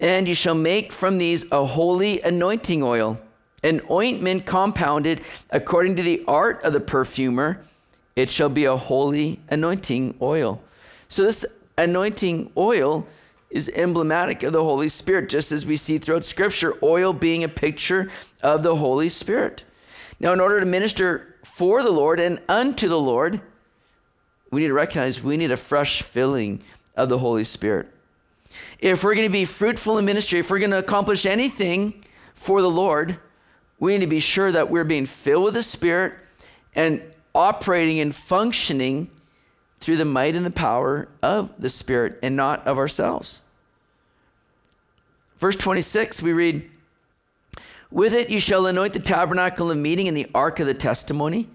[0.00, 3.18] And you shall make from these a holy anointing oil,
[3.62, 7.62] an ointment compounded according to the art of the perfumer.
[8.16, 10.62] It shall be a holy anointing oil.
[11.08, 11.44] So, this
[11.76, 13.06] anointing oil
[13.50, 17.48] is emblematic of the Holy Spirit, just as we see throughout Scripture, oil being a
[17.48, 18.10] picture
[18.42, 19.62] of the Holy Spirit.
[20.20, 23.40] Now, in order to minister for the Lord and unto the Lord,
[24.50, 26.62] we need to recognize we need a fresh filling
[26.98, 27.88] of the Holy Spirit.
[28.78, 32.60] If we're going to be fruitful in ministry, if we're going to accomplish anything for
[32.60, 33.18] the Lord,
[33.78, 36.14] we need to be sure that we're being filled with the Spirit
[36.74, 37.02] and
[37.34, 39.10] operating and functioning
[39.80, 43.42] through the might and the power of the Spirit and not of ourselves.
[45.36, 46.68] Verse 26, we read,
[47.90, 51.48] With it you shall anoint the tabernacle of meeting and the ark of the testimony,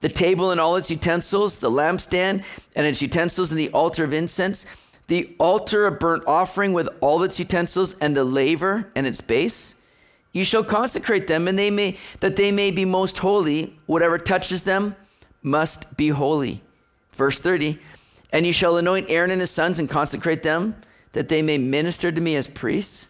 [0.00, 4.12] the table and all its utensils, the lampstand and its utensils, and the altar of
[4.12, 4.66] incense,
[5.06, 9.74] the altar of burnt offering with all its utensils, and the laver and its base.
[10.32, 13.74] You shall consecrate them, and they may that they may be most holy.
[13.86, 14.94] Whatever touches them
[15.42, 16.62] must be holy.
[17.12, 17.78] Verse 30
[18.32, 20.76] And you shall anoint Aaron and his sons and consecrate them,
[21.12, 23.08] that they may minister to me as priests.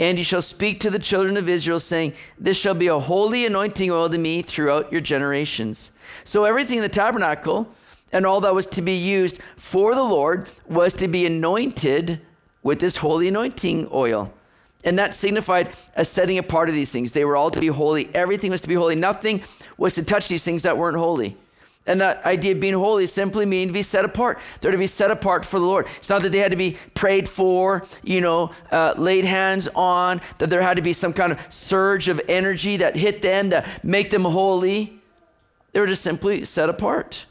[0.00, 3.44] And you shall speak to the children of Israel, saying, This shall be a holy
[3.44, 5.92] anointing oil to me throughout your generations.
[6.24, 7.68] So everything in the tabernacle
[8.10, 12.18] and all that was to be used for the Lord was to be anointed
[12.62, 14.32] with this holy anointing oil.
[14.84, 17.12] And that signified a setting apart of these things.
[17.12, 18.12] They were all to be holy.
[18.14, 18.96] Everything was to be holy.
[18.96, 19.42] Nothing
[19.76, 21.36] was to touch these things that weren't holy.
[21.90, 24.38] And that idea of being holy simply means to be set apart.
[24.60, 25.88] They're to be set apart for the Lord.
[25.96, 30.20] It's not that they had to be prayed for, you know, uh, laid hands on,
[30.38, 33.66] that there had to be some kind of surge of energy that hit them to
[33.82, 35.00] make them holy.
[35.72, 37.26] They were just simply set apart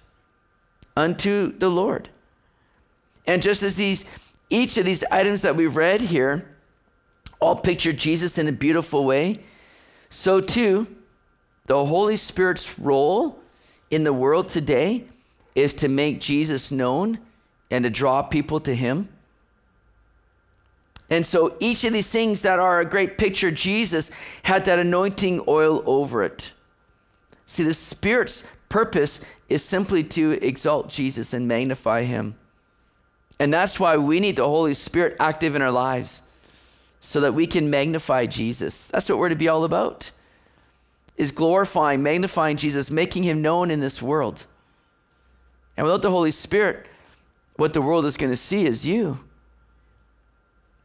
[0.97, 2.09] unto the Lord.
[3.25, 4.03] And just as these,
[4.49, 6.45] each of these items that we've read here
[7.39, 9.37] all picture Jesus in a beautiful way,
[10.09, 10.85] so too,
[11.67, 13.38] the Holy Spirit's role
[13.91, 15.05] in the world today
[15.55, 17.19] is to make Jesus known
[17.71, 19.09] and to draw people to him.
[21.09, 24.11] And so each of these things that are a great picture Jesus
[24.43, 26.53] had that anointing oil over it.
[27.47, 32.35] See, the Spirit's purpose is simply to exalt Jesus and magnify him.
[33.39, 36.21] And that's why we need the Holy Spirit active in our lives
[37.01, 38.85] so that we can magnify Jesus.
[38.87, 40.11] That's what we're to be all about
[41.19, 44.45] is glorifying, magnifying Jesus, making him known in this world.
[45.75, 46.87] And without the Holy Spirit,
[47.57, 49.19] what the world is going to see is you.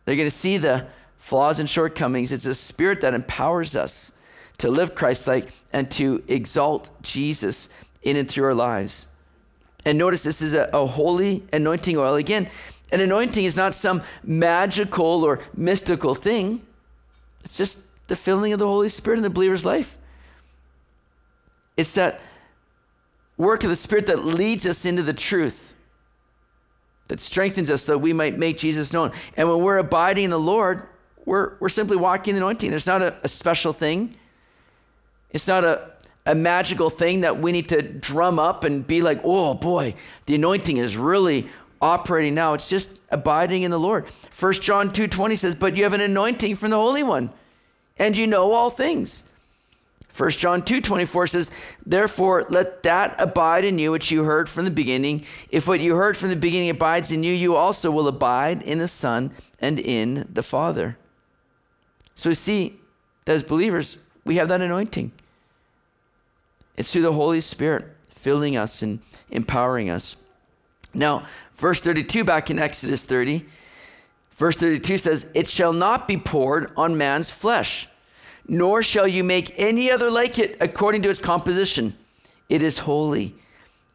[0.05, 2.33] They're going to see the flaws and shortcomings.
[2.33, 4.11] It's a spirit that empowers us
[4.59, 7.69] to live Christ like and to exalt Jesus
[8.03, 9.07] in and through our lives.
[9.85, 12.17] And notice this is a, a, holy anointing oil.
[12.17, 12.51] Again,
[12.91, 16.63] an anointing is not some magical or mystical thing,
[17.45, 19.97] it's just the filling of the Holy Spirit in the believer's life.
[21.77, 22.21] It's that
[23.37, 25.75] work of the Spirit that leads us into the truth,
[27.09, 29.13] that strengthens us that we might make Jesus known.
[29.37, 30.89] And when we're abiding in the Lord,
[31.25, 32.71] we're, we're simply walking in the anointing.
[32.71, 34.17] There's not a, a special thing,
[35.31, 35.91] it's not a,
[36.27, 39.95] a magical thing that we need to drum up and be like, oh boy,
[40.27, 41.49] the anointing is really
[41.85, 42.55] operating now.
[42.55, 44.07] It's just abiding in the Lord.
[44.39, 47.31] 1 John 2:20 says, "But you have an anointing from the Holy One,
[47.99, 49.23] and you know all things."
[50.17, 51.51] 1 John 2 24 says,
[51.85, 55.25] Therefore, let that abide in you which you heard from the beginning.
[55.51, 58.79] If what you heard from the beginning abides in you, you also will abide in
[58.79, 60.97] the Son and in the Father.
[62.15, 62.79] So we see
[63.25, 65.11] that as believers, we have that anointing.
[66.77, 69.01] It's through the Holy Spirit filling us and
[69.31, 70.17] empowering us.
[70.95, 73.45] Now, verse 32 back in Exodus 30,
[74.31, 77.89] verse 32 says, It shall not be poured on man's flesh
[78.47, 81.97] nor shall you make any other like it according to its composition.
[82.49, 83.35] It is holy,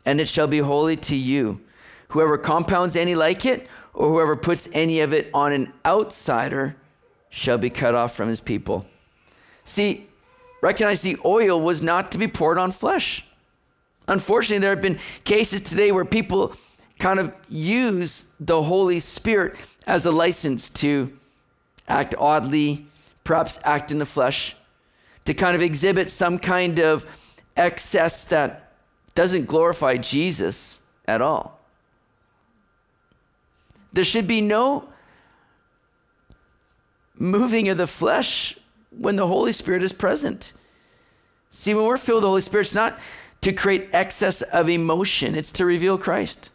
[0.05, 1.61] and it shall be holy to you.
[2.09, 6.75] Whoever compounds any like it, or whoever puts any of it on an outsider,
[7.29, 8.85] shall be cut off from his people.
[9.65, 10.07] See,
[10.61, 13.23] recognize the oil was not to be poured on flesh.
[14.07, 16.55] Unfortunately, there have been cases today where people
[16.97, 21.15] kind of use the Holy Spirit as a license to
[21.87, 22.87] act oddly,
[23.29, 24.55] perhaps act in the flesh,
[25.23, 27.05] to kind of exhibit some kind of
[27.55, 28.71] excess that
[29.13, 31.59] doesn't glorify Jesus at all.
[33.93, 34.89] There should be no
[37.13, 38.57] moving of the flesh
[38.89, 40.53] when the Holy Spirit is present.
[41.51, 42.97] See, when we're filled with the Holy Spirit, it's not
[43.41, 46.49] to create excess of emotion, it's to reveal Christ.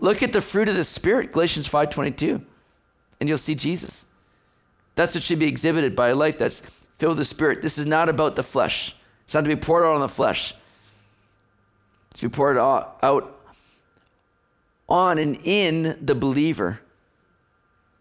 [0.00, 2.40] Look at the fruit of the Spirit, Galatians 5:22,
[3.20, 4.06] and you'll see Jesus.
[4.94, 6.62] That's what should be exhibited by a life that's
[6.98, 7.62] filled with the Spirit.
[7.62, 8.94] This is not about the flesh.
[9.24, 10.54] It's not to be poured out on the flesh.
[12.10, 13.34] It's to be poured out
[14.88, 16.80] on and in the believer.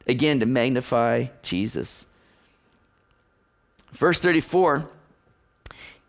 [0.06, 2.06] Again, to magnify Jesus.
[3.92, 4.90] Verse 34,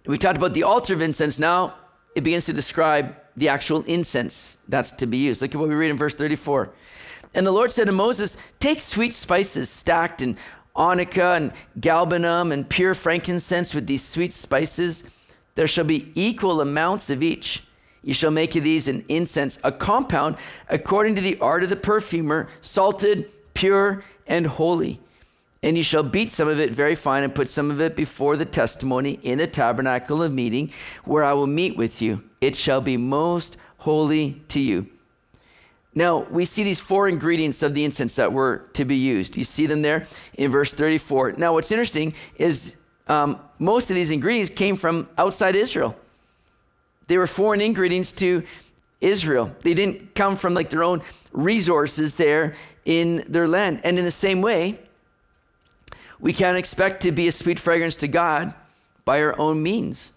[0.07, 1.39] we talked about the altar of incense.
[1.39, 1.75] Now
[2.15, 5.43] it begins to describe the actual incense that's to be used.
[5.43, 6.71] Look at what we read in verse 34.
[7.35, 10.37] And the Lord said to Moses, Take sweet spices stacte in
[10.77, 15.05] onycha and galbanum and pure frankincense with these sweet spices.
[15.55, 17.63] There shall be equal amounts of each.
[18.03, 20.37] You shall make of these an incense, a compound
[20.69, 25.01] according to the art of the perfumer, salted, pure, and holy.
[25.63, 28.37] And you shall beat some of it very fine and put some of it before
[28.37, 30.71] the testimony in the tabernacle of meeting,
[31.05, 32.23] where I will meet with you.
[32.43, 34.89] It shall be most holy to you.
[35.95, 39.37] Now, we see these four ingredients of the incense that were to be used.
[39.37, 41.33] You see them there in verse 34.
[41.33, 42.77] Now, what's interesting is
[43.07, 45.97] um, most of these ingredients came from outside Israel.
[47.07, 48.43] They were foreign ingredients to
[49.01, 49.55] Israel.
[49.61, 53.81] They didn't come from like their own resources there in their land.
[53.85, 54.79] And in the same way,
[56.19, 58.55] we can't expect to be a sweet fragrance to God
[59.05, 60.13] by our own means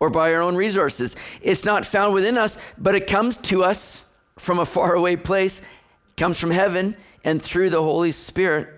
[0.00, 1.14] or by our own resources.
[1.42, 4.02] It's not found within us, but it comes to us
[4.38, 5.62] from a faraway place,
[6.16, 8.68] comes from heaven and through the Holy Spirit.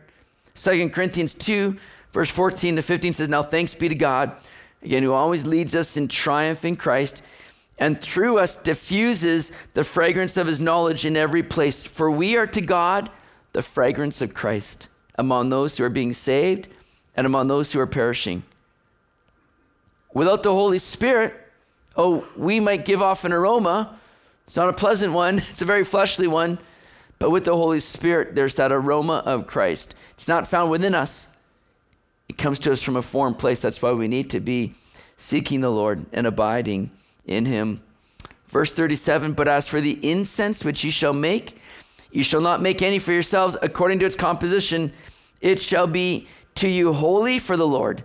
[0.54, 1.76] Second Corinthians 2,
[2.12, 4.32] verse 14 to 15 says, Now thanks be to God,
[4.82, 7.22] again, who always leads us in triumph in Christ,
[7.78, 11.86] and through us diffuses the fragrance of his knowledge in every place.
[11.86, 13.10] For we are to God
[13.52, 16.68] the fragrance of Christ among those who are being saved
[17.16, 18.42] and among those who are perishing.
[20.12, 21.34] Without the Holy Spirit,
[21.96, 23.98] oh, we might give off an aroma.
[24.50, 26.58] It's not a pleasant one, it's a very fleshly one.
[27.20, 29.94] But with the Holy Spirit, there's that aroma of Christ.
[30.14, 31.28] It's not found within us,
[32.28, 33.62] it comes to us from a foreign place.
[33.62, 34.74] That's why we need to be
[35.16, 36.90] seeking the Lord and abiding
[37.26, 37.80] in Him.
[38.48, 41.56] Verse 37 But as for the incense which ye shall make,
[42.10, 44.92] you shall not make any for yourselves according to its composition.
[45.40, 46.26] It shall be
[46.56, 48.02] to you holy for the Lord.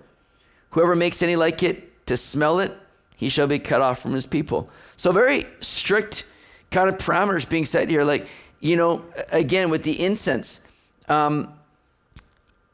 [0.69, 2.71] Whoever makes any like it to smell it,
[3.15, 4.69] he shall be cut off from his people.
[4.95, 6.25] So, very strict
[6.75, 8.03] kind of parameters being set here.
[8.03, 8.27] Like,
[8.59, 10.59] you know, again, with the incense,
[11.07, 11.53] um,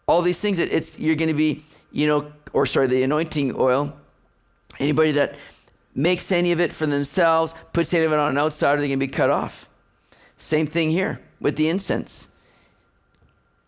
[0.08, 3.56] all these things, that it's you're going to be, you know, or sorry, the anointing
[3.56, 3.94] oil.
[4.80, 5.36] Anybody that
[5.94, 9.00] makes any of it for themselves, puts any of it on an outsider, they're going
[9.00, 9.70] to be cut off.
[10.38, 12.28] Same thing here with the incense.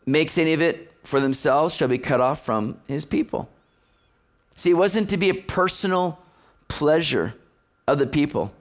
[0.08, 3.50] Makes any of it for themselves shall be cut off from his people.
[4.56, 6.18] See, it wasn't to be a personal
[6.68, 7.36] pleasure
[7.88, 8.52] of the people.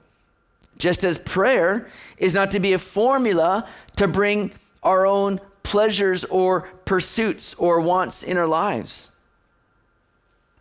[0.77, 3.67] Just as prayer is not to be a formula
[3.97, 4.51] to bring
[4.81, 9.09] our own pleasures or pursuits or wants in our lives.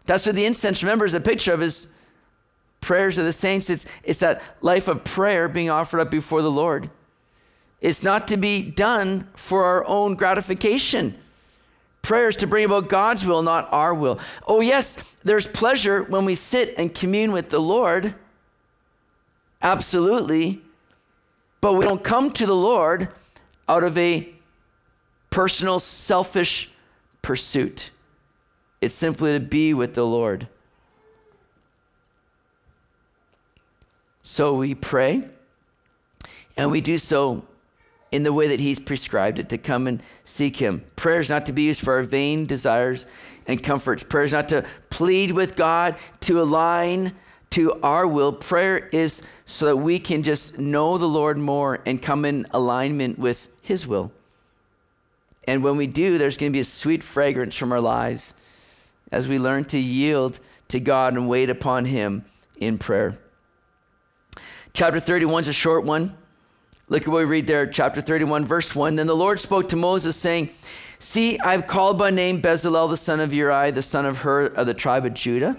[0.06, 1.86] That's what the incense, remember, is a picture of is
[2.80, 3.70] prayers of the saints.
[3.70, 6.90] It's, it's that life of prayer being offered up before the Lord.
[7.80, 11.16] It's not to be done for our own gratification.
[12.02, 14.18] Prayer is to bring about God's will, not our will.
[14.46, 18.14] Oh, yes, there's pleasure when we sit and commune with the Lord.
[19.62, 20.60] Absolutely.
[21.60, 23.08] But we don't come to the Lord
[23.68, 24.28] out of a
[25.30, 26.70] personal, selfish
[27.22, 27.90] pursuit.
[28.80, 30.48] It's simply to be with the Lord.
[34.24, 35.28] So we pray,
[36.56, 37.44] and we do so
[38.12, 40.84] in the way that He's prescribed it to come and seek Him.
[40.96, 43.06] Prayer is not to be used for our vain desires
[43.46, 44.02] and comforts.
[44.02, 47.14] Prayer is not to plead with God to align
[47.52, 48.32] to our will.
[48.32, 53.18] Prayer is so that we can just know the Lord more and come in alignment
[53.18, 54.12] with His will.
[55.44, 58.34] And when we do, there's going to be a sweet fragrance from our lives
[59.10, 62.24] as we learn to yield to God and wait upon Him
[62.58, 63.18] in prayer.
[64.72, 66.16] Chapter 31 is a short one.
[66.88, 68.96] Look at what we read there, chapter 31, verse 1.
[68.96, 70.50] Then the Lord spoke to Moses, saying,
[70.98, 74.66] See, I've called by name Bezalel, the son of Uri, the son of Hur of
[74.66, 75.56] the tribe of Judah,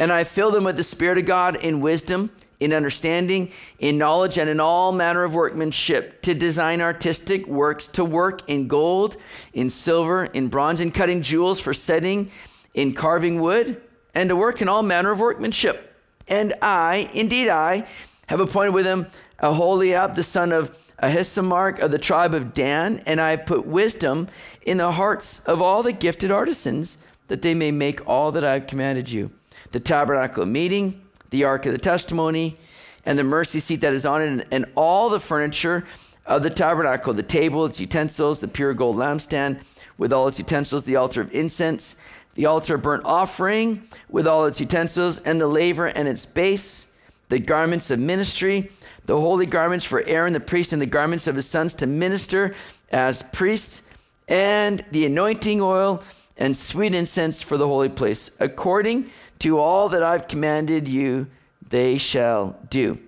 [0.00, 4.38] and I fill them with the Spirit of God in wisdom, in understanding, in knowledge,
[4.38, 9.18] and in all manner of workmanship, to design artistic works, to work in gold,
[9.52, 12.30] in silver, in bronze, in cutting jewels for setting,
[12.72, 13.80] in carving wood,
[14.14, 15.94] and to work in all manner of workmanship.
[16.26, 17.86] And I, indeed I,
[18.28, 19.06] have appointed with him
[19.40, 24.28] Aholiab, the son of Ahisamach of the tribe of Dan, and I put wisdom
[24.62, 26.96] in the hearts of all the gifted artisans
[27.28, 29.30] that they may make all that I have commanded you
[29.72, 31.00] the tabernacle meeting,
[31.30, 32.56] the ark of the testimony,
[33.04, 35.84] and the mercy seat that is on it, and, all the furniture
[36.26, 39.60] of the tabernacle the table, its utensils, the pure gold lampstand
[39.98, 41.96] with all its utensils, the altar of incense,
[42.34, 46.86] the altar of burnt offering with all its utensils, and the laver and its base,
[47.28, 48.70] the garments of ministry,
[49.06, 52.54] the holy garments for Aaron the priest, and the garments of his sons to minister
[52.90, 53.82] as priests,
[54.28, 56.02] and the anointing oil
[56.36, 59.10] and sweet incense for the holy place, according
[59.40, 61.26] to all that I've commanded you
[61.68, 62.98] they shall do.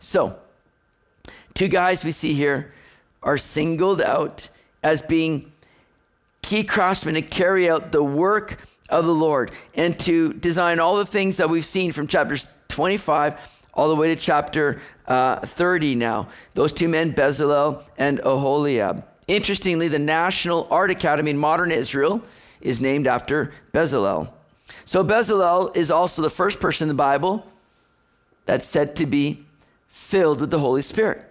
[0.00, 0.36] So,
[1.54, 2.72] two guys we see here
[3.22, 4.48] are singled out
[4.82, 5.52] as being
[6.42, 8.58] key craftsmen to carry out the work
[8.88, 13.36] of the Lord and to design all the things that we've seen from chapters 25
[13.74, 16.28] all the way to chapter uh, 30 now.
[16.54, 19.04] Those two men, Bezalel and Oholiab.
[19.28, 22.22] Interestingly, the National Art Academy in modern Israel
[22.60, 24.30] is named after Bezalel.
[24.84, 27.46] So Bezalel is also the first person in the Bible
[28.44, 29.44] that's said to be
[29.88, 31.24] filled with the Holy Spirit.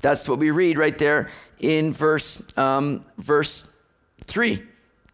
[0.00, 1.30] That's what we read right there
[1.60, 3.68] in verse, um, verse
[4.24, 4.62] 3.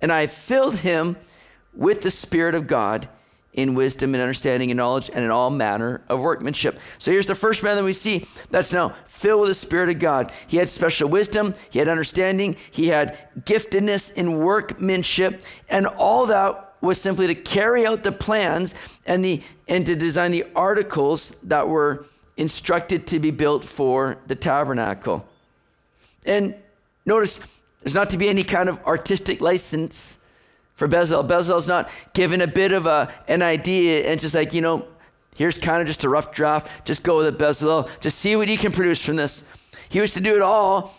[0.01, 1.17] And I filled him
[1.75, 3.09] with the Spirit of God
[3.53, 6.79] in wisdom and understanding and knowledge and in all manner of workmanship.
[6.99, 9.99] So here's the first man that we see that's now filled with the Spirit of
[9.99, 10.33] God.
[10.47, 16.68] He had special wisdom, he had understanding, he had giftedness in workmanship, and all that
[16.81, 18.75] was simply to carry out the plans
[19.07, 22.07] and, the, and to design the articles that were
[22.37, 25.27] instructed to be built for the tabernacle.
[26.25, 26.55] And
[27.05, 27.41] notice,
[27.83, 30.19] there's not to be any kind of artistic license
[30.77, 31.27] for Bezalel.
[31.27, 34.87] Bezalel's not given a bit of a, an idea and just like, you know,
[35.37, 36.87] here's kind of just a rough draft.
[36.87, 37.89] Just go with it, Bezalel.
[38.01, 39.43] Just see what he can produce from this.
[39.89, 40.95] He was to do it all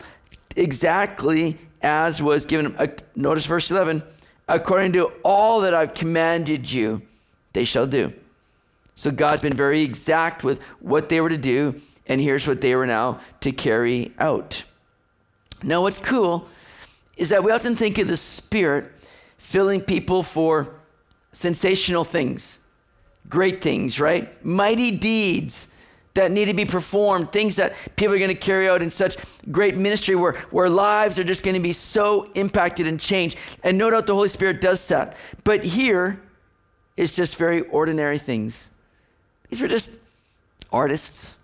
[0.55, 2.75] exactly as was given.
[2.75, 4.03] Uh, notice verse 11
[4.49, 7.01] according to all that I've commanded you,
[7.53, 8.13] they shall do.
[8.95, 12.75] So God's been very exact with what they were to do, and here's what they
[12.75, 14.63] were now to carry out.
[15.63, 16.47] Now, what's cool
[17.15, 18.91] is that we often think of the Spirit
[19.37, 20.73] filling people for
[21.31, 22.59] sensational things,
[23.29, 24.43] great things, right?
[24.43, 25.67] Mighty deeds
[26.15, 29.17] that need to be performed, things that people are going to carry out in such
[29.51, 33.37] great ministry where, where lives are just going to be so impacted and changed.
[33.63, 35.15] And no doubt the Holy Spirit does that.
[35.43, 36.19] But here,
[36.97, 38.69] it's just very ordinary things.
[39.49, 39.91] These were just
[40.71, 41.35] artists.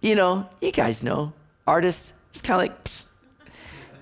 [0.00, 1.32] You know, you guys know,
[1.66, 2.14] artists.
[2.30, 3.04] It's kind of like, psst,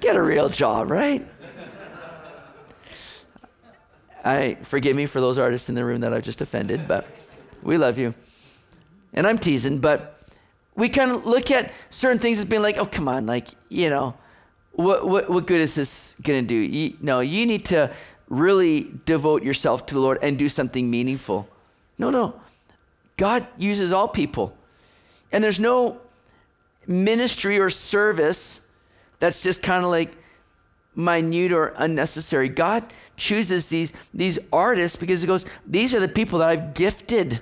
[0.01, 1.27] get a real job, right?
[4.25, 7.07] I forgive me for those artists in the room that I've just offended, but
[7.63, 8.15] we love you
[9.17, 10.13] and I'm teasing, but
[10.77, 13.89] we kind of look at certain things as being like, oh, come on, like, you
[13.89, 14.15] know,
[14.73, 16.55] what, what, what good is this going to do?
[16.55, 17.91] You, no, you need to
[18.29, 21.49] really devote yourself to the Lord and do something meaningful.
[21.99, 22.39] No, no.
[23.17, 24.55] God uses all people.
[25.33, 25.99] And there's no
[26.87, 28.61] ministry or service
[29.19, 30.15] that's just kind of like
[30.95, 32.51] minute or unnecessary.
[32.51, 37.41] God chooses these, these artists because he goes, these are the people that I've gifted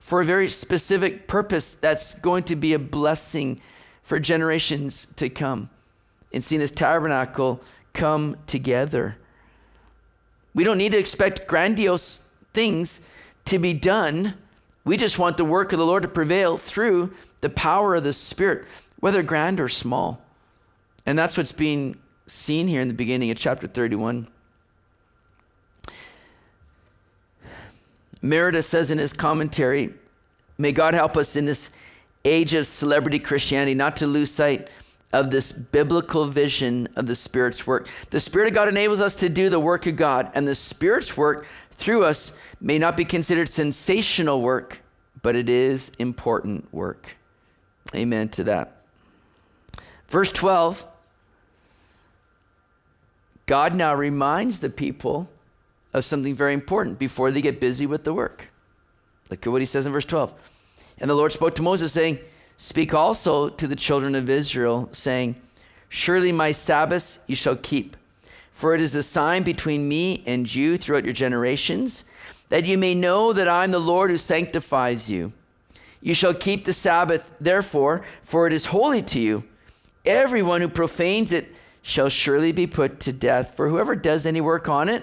[0.00, 3.60] for a very specific purpose that's going to be a blessing
[4.02, 5.68] for generations to come.
[6.32, 7.60] And seeing this tabernacle
[7.92, 9.16] come together.
[10.54, 12.20] We don't need to expect grandiose
[12.54, 13.00] things
[13.46, 14.34] to be done.
[14.84, 18.12] We just want the work of the Lord to prevail through the power of the
[18.12, 18.66] Spirit,
[19.00, 20.22] whether grand or small.
[21.06, 21.96] And that's what's being
[22.26, 24.28] seen here in the beginning of chapter 31.
[28.22, 29.94] Meredith says in his commentary,
[30.58, 31.70] May God help us in this
[32.24, 34.68] age of celebrity Christianity not to lose sight
[35.12, 37.88] of this biblical vision of the Spirit's work.
[38.10, 41.16] The Spirit of God enables us to do the work of God, and the Spirit's
[41.16, 44.80] work through us may not be considered sensational work,
[45.22, 47.16] but it is important work.
[47.94, 48.82] Amen to that.
[50.08, 50.84] Verse 12
[53.46, 55.30] God now reminds the people
[55.92, 58.48] of something very important before they get busy with the work.
[59.30, 60.34] Look at what he says in verse 12.
[60.98, 62.18] And the Lord spoke to Moses, saying,
[62.56, 65.36] Speak also to the children of Israel, saying,
[65.88, 67.96] Surely my Sabbaths you shall keep,
[68.50, 72.04] for it is a sign between me and you throughout your generations,
[72.48, 75.32] that you may know that I am the Lord who sanctifies you.
[76.00, 79.44] You shall keep the Sabbath, therefore, for it is holy to you.
[80.04, 83.54] Everyone who profanes it shall surely be put to death.
[83.56, 85.02] For whoever does any work on it,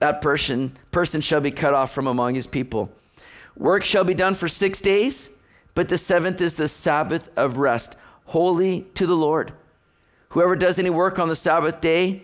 [0.00, 2.90] that person, person shall be cut off from among his people.
[3.56, 5.30] Work shall be done for six days,
[5.74, 9.52] but the seventh is the Sabbath of rest, holy to the Lord.
[10.30, 12.22] Whoever does any work on the Sabbath day,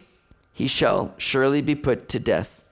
[0.52, 2.62] he shall surely be put to death.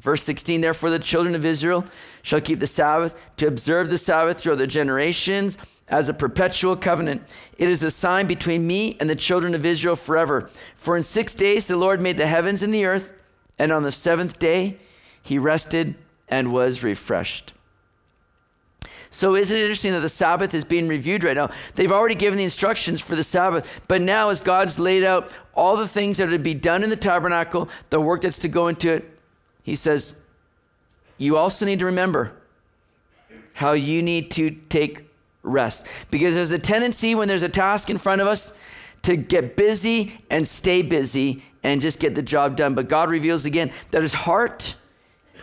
[0.00, 1.84] Verse 16, therefore, the children of Israel
[2.22, 5.58] shall keep the Sabbath to observe the Sabbath throughout their generations
[5.88, 7.22] as a perpetual covenant.
[7.56, 10.50] It is a sign between me and the children of Israel forever.
[10.76, 13.12] For in six days the Lord made the heavens and the earth,
[13.58, 14.78] and on the seventh day
[15.22, 15.94] he rested
[16.28, 17.52] and was refreshed.
[19.10, 21.50] So, isn't it interesting that the Sabbath is being reviewed right now?
[21.74, 25.76] They've already given the instructions for the Sabbath, but now, as God's laid out all
[25.76, 28.68] the things that are to be done in the tabernacle, the work that's to go
[28.68, 29.18] into it,
[29.62, 30.14] He says,
[31.16, 32.32] You also need to remember
[33.54, 35.04] how you need to take
[35.42, 35.86] rest.
[36.10, 38.52] Because there's a tendency when there's a task in front of us
[39.02, 42.74] to get busy and stay busy and just get the job done.
[42.74, 44.74] But God reveals again that his heart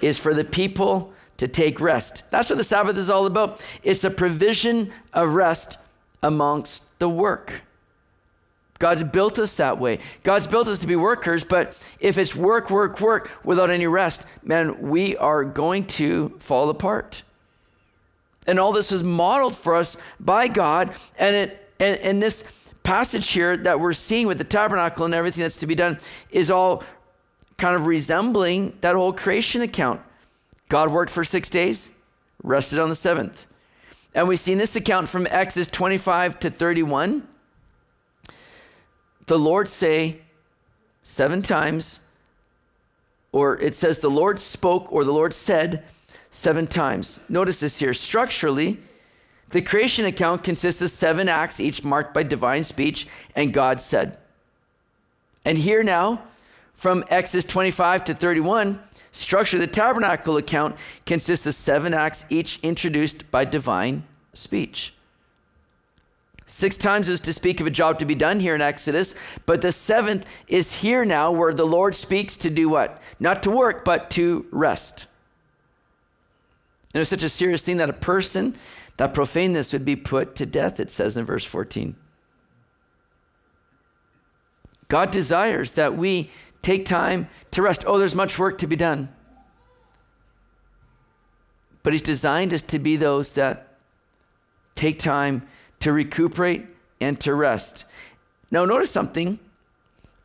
[0.02, 2.24] is for the people to take rest.
[2.32, 3.62] That's what the Sabbath is all about.
[3.84, 5.78] It's a provision of rest
[6.24, 7.62] amongst the work.
[8.80, 10.00] God's built us that way.
[10.24, 14.26] God's built us to be workers, but if it's work, work, work without any rest,
[14.44, 17.22] man, we are going to fall apart.
[18.48, 20.94] And all this was modeled for us by God.
[21.18, 22.44] And, it, and, and this
[22.86, 26.50] passage here that we're seeing with the tabernacle and everything that's to be done is
[26.50, 26.84] all
[27.58, 30.00] kind of resembling that whole creation account.
[30.70, 31.92] God worked for six days,
[32.44, 33.46] rested on the seventh.
[34.14, 37.28] And we see in this account from Exodus 25 to 31,
[39.26, 40.22] the Lord say
[41.04, 42.00] seven times,
[43.32, 45.84] or it says the Lord spoke or the Lord said
[46.30, 47.22] seven times.
[47.28, 47.94] Notice this here.
[47.94, 48.80] Structurally,
[49.56, 54.18] the creation account consists of seven acts, each marked by divine speech, and God said.
[55.46, 56.24] And here now,
[56.74, 58.82] from Exodus 25 to 31,
[59.14, 60.76] structure the tabernacle account
[61.06, 64.04] consists of seven acts, each introduced by divine
[64.34, 64.94] speech.
[66.48, 69.62] Six times is to speak of a job to be done here in Exodus, but
[69.62, 73.02] the seventh is here now where the Lord speaks to do what?
[73.22, 75.08] Not to work, but to rest.
[76.96, 78.56] And it was such a serious thing that a person
[78.98, 81.96] that profaned this would be put to death, it says in verse 14.
[84.88, 86.30] God desires that we
[86.62, 87.84] take time to rest.
[87.88, 89.10] Oh, there's much work to be done.
[91.84, 93.76] But He's designed us to be those that
[94.76, 95.48] take time
[95.80, 96.66] to recuperate
[97.00, 97.86] and to rest.
[98.52, 99.40] Now, notice something.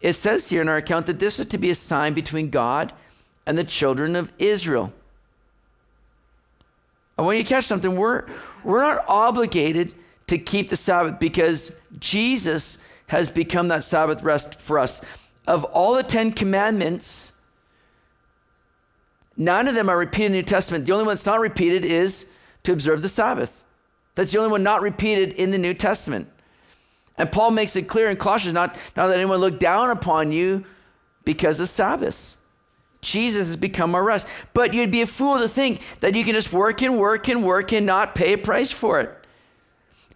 [0.00, 2.92] It says here in our account that this was to be a sign between God
[3.46, 4.92] and the children of Israel.
[7.18, 7.96] I want you to catch something.
[7.96, 8.26] We're,
[8.64, 9.94] we're not obligated
[10.26, 15.00] to keep the Sabbath because Jesus has become that Sabbath rest for us.
[15.46, 17.32] Of all the Ten Commandments,
[19.36, 20.86] none of them are repeated in the New Testament.
[20.86, 22.26] The only one that's not repeated is
[22.62, 23.52] to observe the Sabbath.
[24.14, 26.28] That's the only one not repeated in the New Testament.
[27.18, 30.64] And Paul makes it clear in Colossians not, not that anyone look down upon you
[31.24, 32.36] because of Sabbaths.
[33.00, 34.26] Jesus has become our rest.
[34.52, 37.44] But you'd be a fool to think that you can just work and work and
[37.44, 39.16] work and not pay a price for it.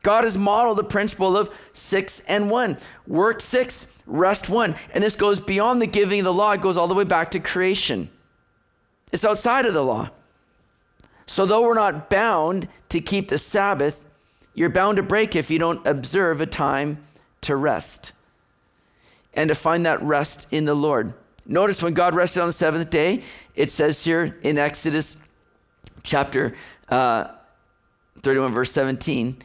[0.02, 2.76] God has modeled the principle of six and one
[3.06, 4.76] work six, rest one.
[4.92, 7.30] And this goes beyond the giving of the law, it goes all the way back
[7.32, 8.10] to creation.
[9.12, 10.10] It's outside of the law.
[11.26, 14.04] So, though we're not bound to keep the Sabbath,
[14.52, 16.98] you're bound to break if you don't observe a time
[17.40, 18.12] to rest
[19.32, 21.14] and to find that rest in the Lord.
[21.46, 23.22] Notice when God rested on the seventh day,
[23.54, 25.16] it says here in Exodus
[26.02, 26.54] chapter
[26.88, 27.28] uh,
[28.22, 29.36] 31, verse 17,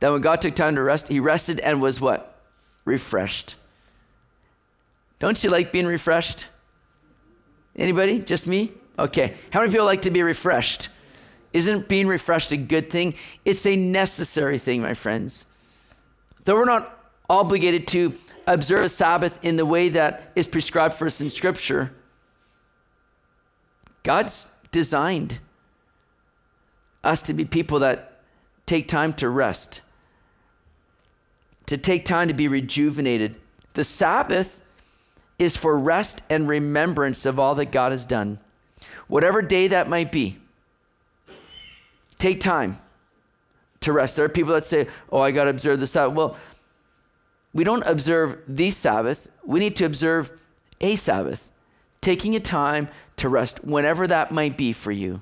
[0.00, 2.40] that when God took time to rest, he rested and was what?
[2.84, 3.56] Refreshed.
[5.18, 6.46] Don't you like being refreshed?
[7.74, 8.20] Anybody?
[8.20, 8.72] Just me?
[8.98, 9.34] Okay.
[9.50, 10.88] How many people like to be refreshed?
[11.52, 13.14] Isn't being refreshed a good thing?
[13.44, 15.46] It's a necessary thing, my friends.
[16.44, 16.94] Though we're not
[17.28, 18.14] obligated to
[18.52, 21.92] observe a Sabbath in the way that is prescribed for us in Scripture,
[24.02, 25.38] God's designed
[27.04, 28.22] us to be people that
[28.66, 29.82] take time to rest,
[31.66, 33.36] to take time to be rejuvenated.
[33.74, 34.60] The Sabbath
[35.38, 38.38] is for rest and remembrance of all that God has done.
[39.06, 40.38] Whatever day that might be,
[42.18, 42.78] take time
[43.80, 44.16] to rest.
[44.16, 46.16] There are people that say, Oh, I got to observe the Sabbath.
[46.16, 46.36] Well,
[47.58, 50.30] we don't observe the Sabbath, we need to observe
[50.80, 51.42] a Sabbath,
[52.00, 52.86] taking a time
[53.16, 55.20] to rest whenever that might be for you.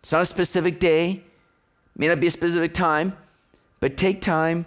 [0.00, 1.24] It's not a specific day,
[1.96, 3.16] may not be a specific time,
[3.80, 4.64] but take time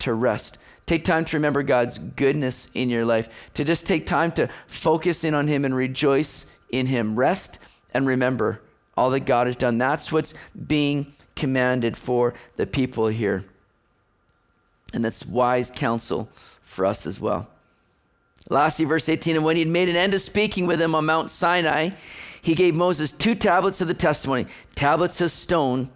[0.00, 0.58] to rest.
[0.84, 5.24] Take time to remember God's goodness in your life, to just take time to focus
[5.24, 7.16] in on Him and rejoice in Him.
[7.18, 7.58] Rest
[7.94, 8.60] and remember
[8.94, 9.78] all that God has done.
[9.78, 10.34] That's what's
[10.66, 13.46] being commanded for the people here.
[14.94, 16.28] And that's wise counsel
[16.62, 17.48] for us as well.
[18.48, 21.04] Lastly, verse 18 And when he had made an end of speaking with him on
[21.06, 21.90] Mount Sinai,
[22.40, 25.90] he gave Moses two tablets of the testimony, tablets of stone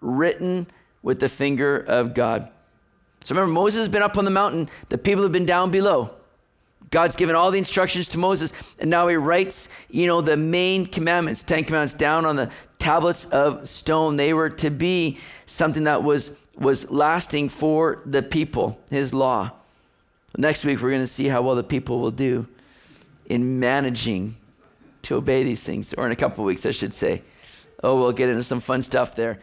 [0.00, 0.66] written
[1.02, 2.48] with the finger of God.
[3.24, 6.10] So remember, Moses has been up on the mountain, the people have been down below.
[6.90, 10.86] God's given all the instructions to Moses, and now he writes, you know, the main
[10.86, 14.16] commandments, Ten Commandments, down on the tablets of stone.
[14.16, 19.52] They were to be something that was, was lasting for the people, his law.
[20.36, 22.46] Next week, we're going to see how well the people will do
[23.26, 24.36] in managing
[25.02, 27.22] to obey these things, or in a couple weeks, I should say.
[27.82, 29.40] Oh, we'll get into some fun stuff there.